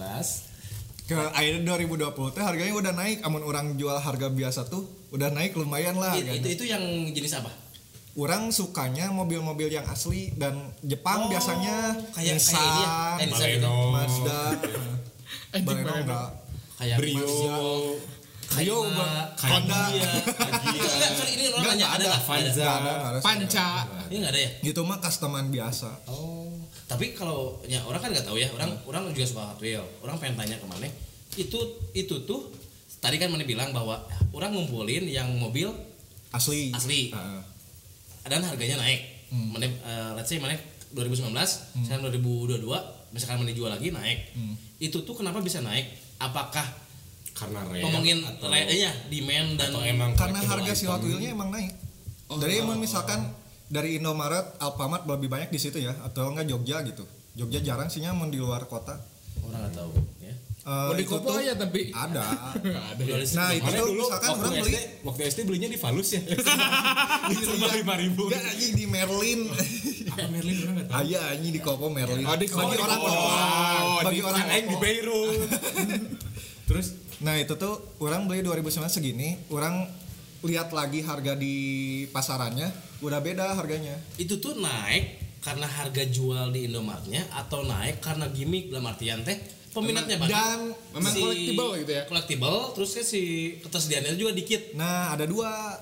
[1.07, 3.27] Ke akhirnya 2020 teh harganya udah naik.
[3.27, 6.15] Amun orang jual harga biasa tuh udah naik lumayan lah.
[6.15, 7.51] Itu itu yang jenis apa?
[8.17, 13.29] Orang sukanya mobil-mobil yang asli dan Jepang Oh, biasanya kayak- kayak ini ya, Nissan, kayak
[13.29, 13.77] Nissan Baleno.
[13.93, 14.41] Mazda,
[15.61, 16.29] Baleno enggak.
[16.77, 17.29] Kayak Brio.
[18.47, 19.27] Rio, Bang.
[19.37, 19.83] Honda.
[19.91, 22.47] Enggak, sorry ini orang nanya ada ada.
[22.47, 22.97] nggak?
[23.11, 23.19] Ada.
[23.21, 23.69] Panca.
[24.07, 24.51] Ini enggak ada ya?
[24.63, 25.91] Itu mah customan biasa.
[26.07, 26.55] Oh,
[26.87, 29.83] tapi kalau ya orang kan nggak tahu ya, orang orang juga suka Hot Wheel.
[29.99, 30.87] Orang pengen tanya ke mana?
[31.35, 31.59] Itu
[31.91, 32.55] itu tuh
[32.97, 33.99] tadi kan mana bilang bahwa
[34.31, 35.69] orang ngumpulin yang mobil
[36.31, 36.71] Asli.
[36.71, 37.11] Asli.
[37.11, 37.41] Heeh.
[38.27, 39.01] Dan harganya naik.
[39.31, 40.55] Mana eh, let's say mana
[40.95, 41.35] 2019,
[41.83, 42.63] sekarang 2022,
[43.13, 44.33] misalkan mana jual lagi naik.
[44.79, 45.89] Itu tuh kenapa bisa naik?
[46.17, 46.65] Apakah
[47.37, 50.89] Karena rare ngomongin atau, re-nya demand dan atau emang Karena harga si?
[50.89, 51.69] Hot Wheels-nya emang naik.
[52.33, 53.29] Dari emang misalkan
[53.69, 57.05] dari Indomaret, Alfamart lebih banyak di situ ya, atau enggak Jogja gitu.
[57.37, 58.97] Jogja jarang sih nyaman di luar kota.
[59.45, 59.93] orang nggak tahu
[60.67, 60.75] ya.
[60.75, 61.81] Eh, Mau di tuh aja tapi.
[61.95, 62.27] ada.
[62.91, 63.17] Ada ya.
[63.39, 66.21] Nah itu tuh dulu misalkan waktu orang SD, beli waktu SD belinya di Valus ya.
[67.47, 68.23] Cuma lima ribu.
[68.27, 69.41] enggak anjing di Merlin.
[70.11, 70.99] Apa Merlin orang nggak tahu.
[71.07, 72.27] Aya anjing di Kopo Merlin.
[72.27, 72.67] Oh, di Kopo.
[72.67, 74.77] bagi orang Oh, bagi di, orang aing di.
[74.83, 75.49] Beirut.
[76.67, 76.87] Terus
[77.17, 79.89] Nah itu tuh orang beli 2009 segini, orang
[80.45, 81.55] lihat lagi harga di
[82.13, 82.69] pasarannya
[83.01, 83.97] udah beda harganya.
[84.21, 89.39] Itu tuh naik karena harga jual di Indomaretnya atau naik karena gimmick dalam artian teh
[89.77, 90.33] peminatnya banyak.
[90.33, 90.59] Dan
[90.97, 92.03] Memang collectible gitu ya?
[92.09, 93.23] Collectible, terus kan si
[93.61, 94.73] ketersediaannya juga dikit.
[94.73, 95.77] nah ada dua,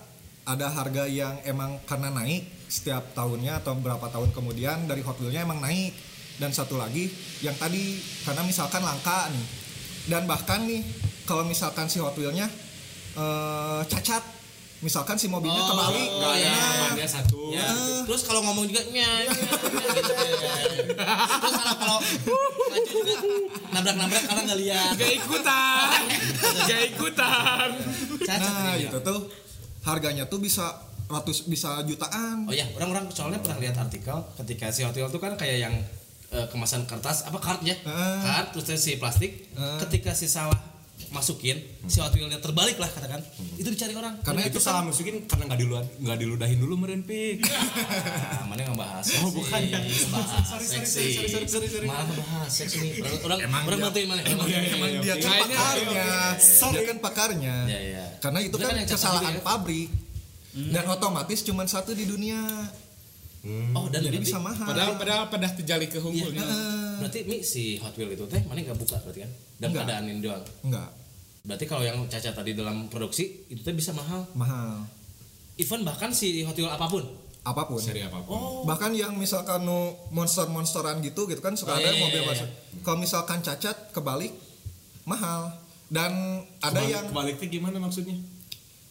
[0.45, 5.47] ada harga yang emang karena naik setiap tahunnya atau berapa tahun kemudian dari Hot Wheels-nya
[5.47, 5.95] emang naik
[6.43, 7.07] dan satu lagi
[7.41, 9.47] yang tadi karena misalkan langka nih
[10.11, 10.83] dan bahkan nih
[11.25, 12.51] kalau misalkan si Hot Wheels-nya
[13.15, 14.34] eh, cacat
[14.85, 16.53] misalkan si mobilnya Oh, kebalik nggak ada
[16.93, 17.41] nah, satu.
[17.49, 17.65] Ya,
[18.05, 19.57] terus kalau ngomong juga nya, gitu.
[20.95, 21.99] Terus kalau kalau
[22.69, 23.15] maju juga
[23.73, 24.93] nabrak-nabrak karena nggak lihat.
[25.01, 26.01] Gak ikutan.
[26.69, 27.69] Gak ikutan.
[28.29, 28.89] Nah dia.
[28.89, 29.19] itu tuh
[29.85, 30.65] harganya tuh bisa
[31.05, 35.21] ratus bisa jutaan Oh ya, orang-orang soalnya pernah lihat artikel ketika si Hot Wheels tuh
[35.21, 35.75] kan kayak yang
[36.33, 38.19] eh, kemasan kertas apa kartnya, Heeh.
[38.25, 39.49] kart terus si plastik.
[39.53, 39.79] Heeh.
[39.85, 40.74] Ketika si salah
[41.15, 41.57] masukin,
[41.87, 43.23] si Hot Wheels-nya terbalik lah katakan.
[43.55, 44.19] Itu dicari orang.
[44.21, 47.47] Karena itu itu salah masukin karena nggak diludahin nggak diludahin dulu meren pik.
[47.47, 49.79] Ah, mana yang ngebahas Oh, bukan ya.
[49.79, 50.03] Sorry,
[50.43, 51.05] sorry, seksi.
[51.15, 51.87] sorry, sorry, sorry, sorry.
[51.87, 52.91] Malah ngebahas seksi nih.
[53.23, 54.21] Orang orang, orang bantuin mana?
[54.35, 55.99] Emang, emang dia kan Kayaknya- pakarnya
[56.75, 58.05] dia kan pakarnya Ya, ya.
[58.19, 59.41] karena itu kan kan kesalahan ya?
[59.41, 59.89] pabrik
[60.55, 62.39] dan otomatis cuma satu di dunia
[63.73, 66.41] Oh, dan jadi di- bisa mahal Padahal padahal pada terjali ke hunggulnya.
[66.97, 69.31] Berarti Mi si Hot Wheels itu teh mana nggak buka berarti kan?
[69.55, 69.85] Dan Nggak.
[69.85, 70.45] keadaan ini doang.
[70.63, 70.89] enggak
[71.45, 74.25] Berarti kalau yang cacat tadi dalam produksi itu teh bisa mahal.
[74.33, 74.81] mahal
[75.55, 77.05] Even bahkan si Hot Wheels apa pun.
[77.43, 78.33] apa pun Seri apa pun.
[78.33, 82.17] Oh, bahkan yang misalkan nu monster-monsteran gitu gitu kan suka Oh, ada iya, iya, mobil
[82.19, 82.49] iya, masuk
[82.81, 84.33] kalau misalkan cacat kebalik
[85.03, 85.53] mahal
[85.87, 86.11] dan
[86.59, 88.17] ada Kebalik- yang kebaliknya gimana maksudnya?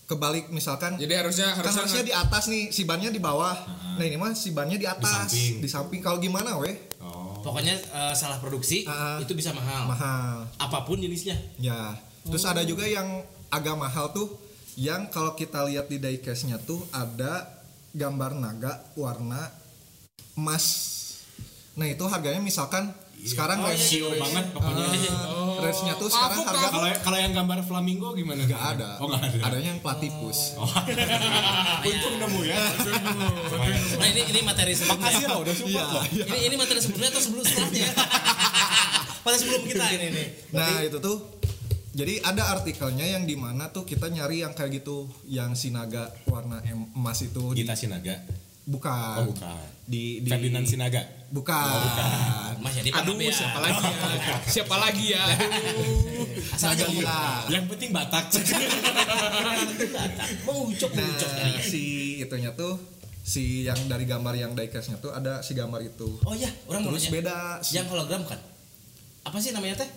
[0.03, 3.57] kebalik misalkan Jadi harusnya kan harusnya, harusnya di atas nih si bannya di bawah
[3.95, 5.53] nah ini mah si bannya di atas samping.
[5.57, 7.41] di samping kalau gimana weh Oh.
[7.41, 9.17] pokoknya eh, salah produksi Ah.
[9.17, 9.83] itu bisa mahal.
[9.85, 11.33] mahal Apa pun jenisnya.
[11.57, 14.27] Ya, terus ada juga yang agak mahal tuh,
[14.75, 17.45] yang kalau kita lihat di diecast-nya tuh ada
[17.91, 19.49] gambar naga warna
[20.33, 20.65] emas.
[21.73, 22.89] Nah itu harganya misalkan
[23.23, 24.83] sekarang Oh, range, sio banget pokoknya.
[24.83, 28.43] uh, range-nya tuh sekarang Kapuk, harga Kalau kalau yang gambar flamingo gimana?
[28.43, 28.89] nggak ada.
[28.99, 29.37] Oh nggak ada.
[29.47, 30.59] Adanya yang platypus.
[30.59, 30.67] Oh.
[31.87, 32.59] Untung nemu ya.
[33.95, 35.07] Nah ini ini materi sebelumnya.
[35.07, 36.03] Makasih loh udah support loh.
[36.03, 37.89] Ini ini materi sebelumnya atau sebelum setelahnya?
[39.23, 40.27] Pada sebelum kita ini nih.
[40.51, 41.15] Nah itu tuh
[41.93, 46.09] jadi ada artikelnya yang di mana tuh kita nyari yang kayak gitu, yang si naga
[46.25, 48.17] warna em- emas itu di, Gita Sinaga.
[48.63, 49.61] bukan, Oh bukan.
[49.85, 51.01] di di Ferdinand Sinaga.
[51.29, 53.29] bukan, Mas jadi Aduh, ya.
[53.29, 53.93] siapa lagi ya?
[54.53, 55.23] Siapa lagi ya?
[57.03, 57.23] Gila.
[57.47, 58.25] Yang penting Batak.
[60.45, 61.83] Mau ucok mau ucok Nah, si
[62.19, 62.77] itunya tuh
[63.19, 66.19] si yang dari gambar yang diecast-nya tuh ada si gambar itu.
[66.21, 68.39] Oh iya, orang Terus beda si- Yang hologram kan?
[69.23, 69.89] Apa sih namanya teh?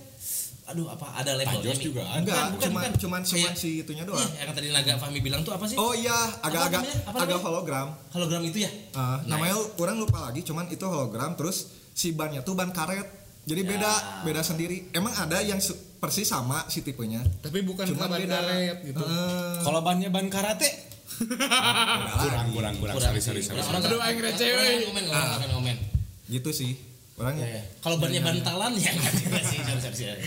[0.66, 1.72] Aduh, apa ada levelnya?
[1.72, 1.84] Mi?
[1.84, 2.18] juga ada.
[2.18, 2.92] enggak, bukan, cuman bukan.
[2.98, 4.30] cuman cuman Kayak- si itunya Iya, doang.
[4.34, 5.76] yang tadi Naga Fahmi bilang tuh apa sih?
[5.76, 6.96] Oh iya, agak-agak namanya?
[7.00, 7.44] Apa agak namanya?
[7.44, 7.86] hologram.
[8.10, 8.70] Hologram itu ya?
[8.92, 11.56] Uh, namanya kurang lupa lagi, cuman itu hologram terus
[11.92, 13.06] si bannya tuh ban karet.
[13.46, 13.68] Jadi Ya.
[13.68, 13.92] beda,
[14.26, 14.90] beda sendiri.
[14.90, 15.62] Emang ada yang
[15.96, 18.36] persis sama si tipenya Tapi bukan Cuman ban beda.
[18.36, 18.98] karet gitu.
[19.00, 20.66] Eh, Kalau bannya ban karate
[22.18, 23.62] kurang kurang kurang sorry sorry sorry.
[23.62, 24.76] Orang Aduh, aing receh, orang wey.
[24.82, 25.76] ngomen, orang ngomen, ngomen.
[26.26, 26.74] gitu sih
[27.16, 27.62] orang Ya, ya.
[27.80, 30.20] Kalau bannya bantalan ya enggak juga sih, sorry, sorry, sorry.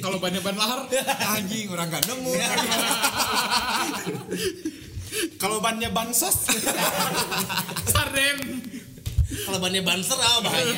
[0.00, 0.88] Kalau bannya ban lahar,
[1.36, 2.32] anjing orang gak nemu
[5.36, 6.48] Kalau bannya bansos
[7.92, 8.38] sarden.
[9.24, 10.74] Kalau bannya banser ah bahaya.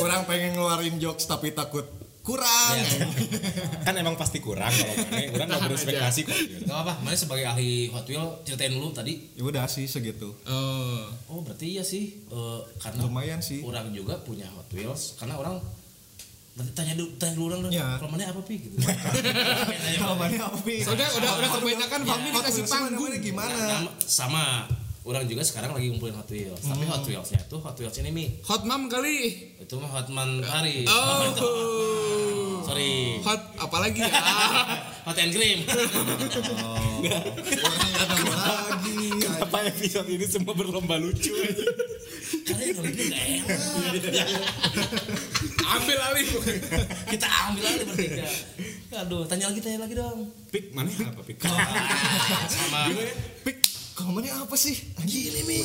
[0.00, 1.84] orang pengen ngeluarin jokes tapi takut
[2.24, 2.72] kurang.
[2.74, 3.04] Ya.
[3.84, 6.32] kan emang pasti kurang kalau mana orang nggak berespektasi kok.
[6.32, 9.28] Gak apa-apa, mana sebagai ahli Hot Wheel ceritain dulu tadi.
[9.30, 10.32] ya udah sih segitu.
[10.42, 13.60] Oh, Oh berarti iya sih, Eh, karena lumayan sih.
[13.60, 15.60] orang juga punya Hot Wheels karena orang
[16.54, 17.98] nanti tanya dulu tanya dulu orang dong Ya.
[17.98, 18.56] kalau mana apa pi?
[18.58, 18.76] Gitu.
[19.98, 20.80] Kalau mana apa Pi?
[20.80, 23.04] soalnya udah udah kebanyakan Fahmi Hot dikasih panggung.
[23.04, 23.58] mana gimana?
[23.58, 24.44] Nah, sama
[25.04, 26.64] orang juga sekarang lagi ngumpulin Hot Wheels.
[26.64, 28.24] Tapi Hot Wheelsnya itu Hot Wheels ini mi.
[28.42, 29.16] Hot Mom kali.
[29.54, 32.64] itu mah Hotman Paris Oh.
[32.64, 33.20] sorry.
[33.20, 34.08] Hot apalagi ya?
[35.06, 35.60] Hot and Cream.
[35.68, 37.04] Orang
[37.92, 38.96] gak nemu lagi?
[39.38, 41.64] Apa episode ini semua berlomba lucu aja.
[42.44, 43.60] karena yang ngelipnya gak enak.
[45.64, 46.26] Ambil alih.
[47.08, 48.26] kita ambil aja bertiga.
[48.94, 50.32] Aduh tanya lagi tanya lagi dong.
[50.48, 51.36] Pik mana apa pik?
[52.46, 52.88] sama.
[53.44, 53.58] Pik,
[53.94, 54.74] kalau mana apa sih?
[54.98, 55.30] Anjing.
[55.30, 55.58] Ini mi.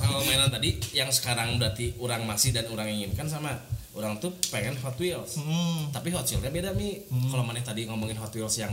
[0.00, 3.52] Kalau mainan tadi yang sekarang berarti orang masih dan orang inginkan sama
[3.92, 5.36] orang tuh pengen Hot Wheels.
[5.92, 7.04] Tapi Hot Wheelsnya beda mi.
[7.28, 8.72] Kalau mana tadi ngomongin Hot Wheels yang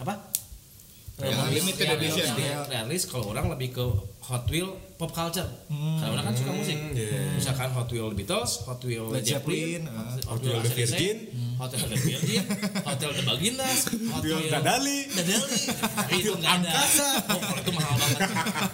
[0.00, 0.43] apa
[1.14, 2.26] Realis, limited edition.
[2.34, 3.86] realis, realis, kalau orang lebih ke
[4.26, 4.66] Hot Wheel
[4.98, 5.46] pop culture.
[5.70, 6.74] Karena orang kan suka musik.
[7.38, 9.86] misalkan Hot Wheel The Beatles Hot Wheel Led Zeppelin.
[10.26, 11.16] Hot Wheel The Virgin.
[11.62, 12.42] Hot Wheel The Virgin
[12.82, 14.98] Hot Wheel The Bagindas Hot Wheel Dadali.
[15.06, 15.58] Dadali.
[16.18, 16.72] Itu nggak ada.
[17.30, 18.18] Oh, kalau itu mahal banget.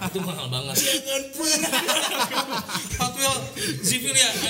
[0.09, 0.75] Itu mahal banget.
[0.81, 1.73] Jangan pernah
[3.05, 3.37] Hot Wheel
[3.85, 4.31] Zivil ya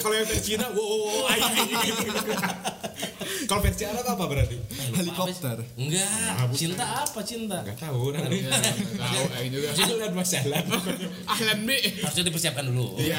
[0.00, 1.36] Kalau yang Cina, wow, wow, wow.
[3.50, 4.54] Kalau versi Arab apa berarti?
[4.94, 5.58] helikopter.
[5.74, 6.06] Enggak.
[6.54, 7.58] Cinta apa cinta?
[7.60, 9.68] Gak tahu, orang Tahu juga.
[9.82, 10.62] Ahlan masalah.
[11.26, 11.70] Ahlan B.
[11.98, 12.94] harusnya dipersiapkan dulu.
[12.96, 13.18] Iya.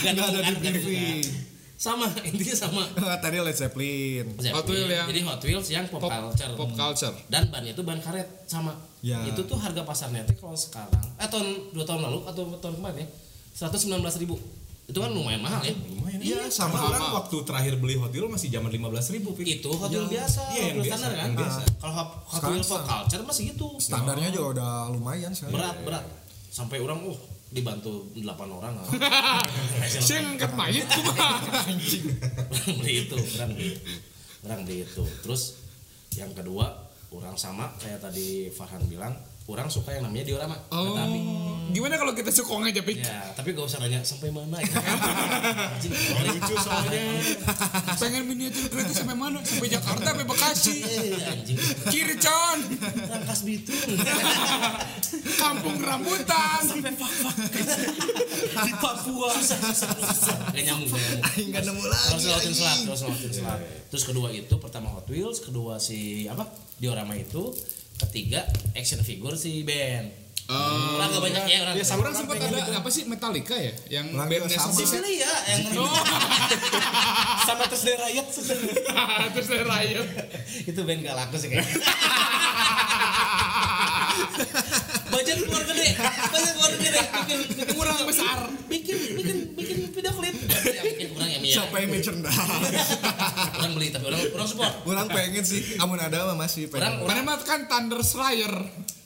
[0.00, 1.28] Nggak nggak ada di briefing
[1.74, 2.82] sama intinya sama.
[3.22, 4.26] Tadi Led Zeppelin.
[4.48, 6.52] Hot Wheel yang- jadi Hot Wheels yang pop, Pop culture.
[6.56, 7.12] Pop culture.
[7.28, 8.72] dan bannya itu ban karet sama.
[9.04, 9.20] Ya.
[9.28, 13.04] itu tuh harga pasarnya tuh kalau sekarang eh tahun dua tahun lalu atau tahun kemarin
[13.04, 13.08] ya
[13.52, 14.40] seratus sembilan belas ribu
[14.84, 16.20] itu kan lumayan mahal ya Lumayan.
[16.20, 17.16] Iya, sama orang sama.
[17.18, 19.32] waktu terakhir beli Hot Wheel masih zaman 15 ribu.
[19.38, 21.60] itu Hot Wheels biasa Iya, yang biasa, standar kan biasa.
[21.78, 25.76] kalau Hot, Hot Sekarang Wheels pop culture masih gitu standarnya juga udah lumayan sekarang berat
[25.82, 26.04] berat
[26.48, 28.86] sampai orang uh dibantu delapan orang lah.
[29.86, 31.38] Sing ket mayit kumaha.
[31.46, 33.72] orang beli itu orang beli
[34.42, 35.42] orang beli itu terus
[36.12, 36.66] yang kedua
[37.08, 39.14] orang sama kayak tadi Farhan bilang
[39.46, 40.80] orang suka yang namanya diorama Oh.
[40.88, 41.20] kereta api
[41.66, 43.02] Gimana kalau kita sukong aja, Pik?
[43.02, 44.68] ya tapi gak usah nanya sampai mana ya.
[46.22, 47.02] Lucu soalnya.
[47.96, 49.42] Pengen miniatur kereta sampai mana?
[49.42, 50.74] Sampai Jakarta, sampai Bekasi.
[50.78, 52.58] Eh, anjing Kiri, Con.
[53.02, 53.74] rangkas bitung
[55.42, 56.62] Kampung rambutan.
[58.54, 59.50] di Papua gak
[60.54, 61.02] nyambung gak nyambung
[61.50, 65.40] gak nemu lagi harus lewatin selat harus lewatin selat terus kedua itu pertama Hot Wheels
[65.40, 67.50] kedua si apa diorama itu
[67.96, 68.42] ketiga
[68.72, 71.00] action figure si band Oh.
[71.00, 73.72] orang banyak ya orang Ya, orang sempat ada apa sih Metallica ya?
[73.88, 74.76] Yang bandnya sama.
[74.76, 74.80] sama.
[74.84, 75.72] Sicilia ya yang
[77.48, 78.26] Sama terus dari rakyat
[79.32, 80.04] Terus dari Riot.
[80.68, 81.80] itu band gak laku sih kayaknya
[85.34, 85.88] budget keluar gede
[86.30, 88.38] budget keluar gede bikin bikin Kurang besar.
[88.64, 92.38] bikin bikin bikin video klip yang bikin kurang ya Mia siapa yang merchandise
[93.58, 97.06] orang beli tapi orang orang support orang pengen sih amun ada mah masih orang pengen
[97.06, 98.54] Mana mah kan Thunder Slayer.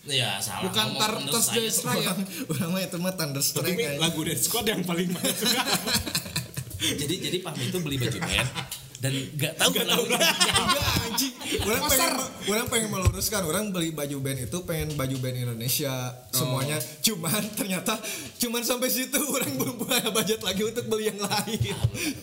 [0.06, 1.68] ya salah Bukan Thunder Slayer.
[1.70, 2.16] Slayer.
[2.48, 3.98] orang mah itu mah Tapi aja.
[3.98, 5.62] lagu Dead Squad yang paling banyak suka.
[7.00, 8.48] jadi jadi Fahmi itu beli baju band
[8.98, 11.34] dan gak tahu lagunya Enggak anjing.
[11.64, 12.12] Orang pengen
[12.50, 15.94] orang pengen meluruskan, orang beli baju band itu pengen baju band Indonesia
[16.30, 16.78] semuanya.
[17.00, 17.94] Cuman ternyata
[18.38, 21.74] cuman sampai situ orang belum punya budget lagi untuk beli yang lain.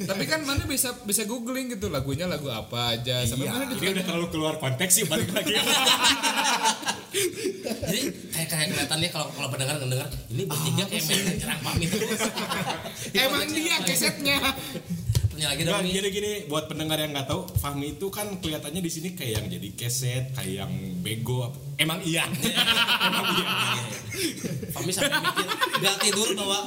[0.03, 3.23] Tapi kan mana bisa bisa googling gitu lagunya lagu apa aja.
[3.23, 3.53] Sampai Iya.
[3.55, 5.55] mana Ini udah terlalu keluar konteks sih balik lagi.
[7.86, 8.01] jadi
[8.36, 12.21] kayak kayak kelihatannya kalau kalau pendengar ngedengar ini bertiga kayak main jerang terus
[13.23, 14.38] Emang dia kesetnya.
[15.36, 18.79] Tanya lagi dong nih gini gini buat pendengar yang nggak tahu, Fahmi itu kan kelihatannya
[18.79, 21.45] di sini kayak yang jadi keset, kayak yang bego.
[21.45, 22.23] apa- Emang iya.
[23.07, 23.47] Emang iya.
[24.71, 25.45] Fahmi sampai mikir
[25.77, 26.63] gak tidur bahwa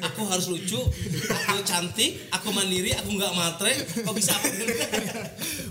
[0.00, 0.78] aku harus lucu,
[1.26, 4.46] aku cantik, aku mandiri, aku nggak matre, kok bisa aku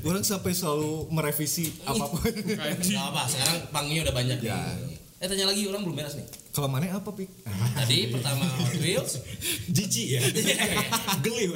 [0.04, 2.20] Orang sampai selalu merevisi apa pun.
[2.28, 4.60] Gak apa, sekarang panggungnya udah banyak Ya.
[4.78, 5.00] nih.
[5.24, 6.28] Eh tanya lagi orang belum beres nih.
[6.52, 7.32] Kalau mana apa pik?
[7.74, 9.24] Tadi pertama Hot Wheels,
[9.76, 10.22] Jijik ya.
[11.24, 11.56] Geli.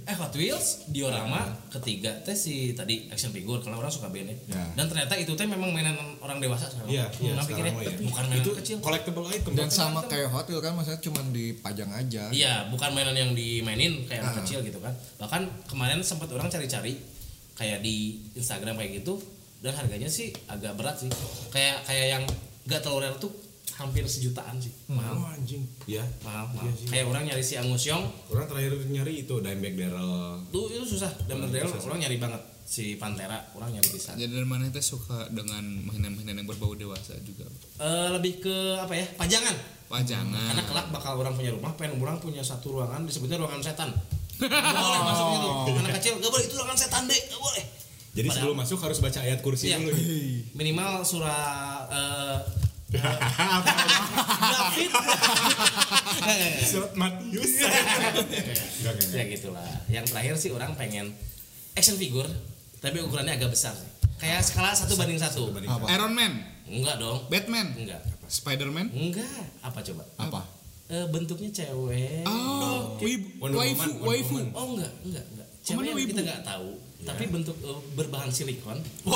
[0.00, 4.36] eh Hot Wheels, diorama, ketiga teh si tadi action figure karena orang suka band ya.
[4.48, 4.64] Ya.
[4.72, 6.86] Dan ternyata itu teh memang mainan orang dewasa sekarang.
[6.86, 7.90] Iya, iya, Nggak pikirnya, ya.
[8.00, 8.76] bukan mainan Itu kecil.
[8.78, 9.52] collectible item.
[9.52, 12.22] Dan sama kayak hotel kan maksudnya cuma dipajang aja.
[12.30, 14.38] Iya, bukan mainan yang dimainin kayak anak Ah.
[14.40, 14.94] kecil gitu kan.
[15.18, 16.94] Bahkan kemarin sempat orang cari-cari
[17.54, 19.18] kayak di Instagram kayak gitu
[19.60, 21.10] dan harganya sih agak berat sih.
[21.50, 22.24] Kayak kayak yang
[22.64, 23.32] gak terlalu rare tuh
[23.74, 24.70] hampir sejutaan sih.
[24.86, 25.14] Mahal.
[25.16, 25.66] Oh anjing.
[25.84, 26.04] Ya.
[26.20, 26.64] Mahal, mahal.
[26.64, 26.86] Iya sih.
[26.86, 30.38] Kayak orang nyari si Angus Young Orang terakhir nyari itu Dimebag Daryl.
[30.48, 31.10] tuh itu susah.
[31.26, 31.88] Hmm, model susah sih.
[31.88, 34.14] orang nyari banget si Pantera, orang nyari bisa.
[34.14, 37.44] Jadi dari mana teh suka dengan mainan-mainan yang berbau dewasa juga.
[37.76, 39.04] Eh, lebih ke apa ya?
[39.14, 39.56] Pajangan.
[39.84, 40.48] Pajangan.
[40.48, 43.90] Karena kelak bakal orang punya rumah, pengen orang punya satu ruangan disebutnya ruangan setan.
[44.40, 45.50] Gak boleh masuk itu.
[45.76, 47.64] Anak kecil gak boleh itu ruangan setan deh, gak boleh.
[48.14, 49.78] Jadi Padahal- sebelum masuk harus baca ayat kursi Iya.
[49.80, 49.90] dulu.
[50.54, 52.38] minimal surah eh,
[54.54, 54.90] David.
[56.62, 57.52] Surat Matius.
[57.58, 59.66] Enggak, ya gitulah.
[59.90, 61.10] Yang terakhir sih orang pengen
[61.74, 62.30] action figure
[62.78, 63.88] tapi ukurannya agak besar sih.
[64.20, 65.50] Kayak skala satu banding satu?
[65.90, 66.32] Iron Man,
[66.70, 67.18] enggak dong.
[67.32, 68.00] Batman, enggak.
[68.24, 68.88] Spider-Man.
[68.94, 69.42] enggak.
[69.60, 70.02] Apa coba?
[70.16, 70.40] Apa?
[70.88, 72.24] Eh, bentuknya cewek.
[72.28, 72.94] Oh,
[73.40, 74.36] waifu, waifu.
[74.52, 75.48] Oh enggak enggak enggak.
[75.64, 79.14] Cewek yang kita nggak tahu tapi bentuk eh, berbahan silikon Wow.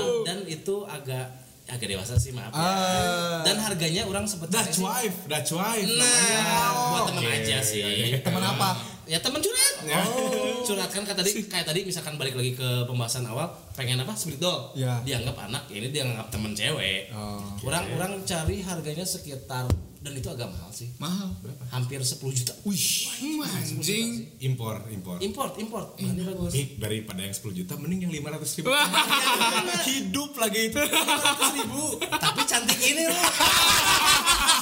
[0.00, 1.26] Eh, dan itu agak
[1.70, 2.58] agak dewasa sih maaf ya.
[2.58, 3.40] Ah.
[3.46, 5.86] dan harganya orang sempet cari Dutch wife, Dutch wife.
[5.86, 7.78] Nah, buat temen Oke, aja sih.
[7.78, 8.18] iya, iya.
[8.26, 8.74] Teman apa?
[9.06, 9.74] Ya temen curhat.
[10.02, 10.66] Oh.
[10.66, 14.18] Curhat kan kayak tadi kayak tadi misalkan balik lagi ke pembahasan awal, pengen apa?
[14.18, 14.74] Split doll.
[14.74, 14.98] Ya.
[15.06, 17.14] Dianggap anak, ya ini dianggap temen cewek.
[17.14, 17.38] Oh.
[17.62, 19.70] Orang-orang cari harganya sekitar
[20.00, 20.88] dan itu agak mahal sih.
[20.96, 21.28] Mahal.
[21.68, 22.56] Hampir 10 juta.
[22.64, 24.32] Wih, anjing.
[24.40, 25.20] Impor, impor.
[25.20, 25.88] Import, import.
[26.00, 26.52] Bahannya bagus.
[26.56, 28.72] Nih, daripada yang 10 juta mending yang 500 ribu.
[28.72, 28.88] Wah.
[29.84, 30.80] Hidup lagi itu.
[30.80, 32.00] 100 ribu.
[32.00, 33.20] Tapi cantik ini loh.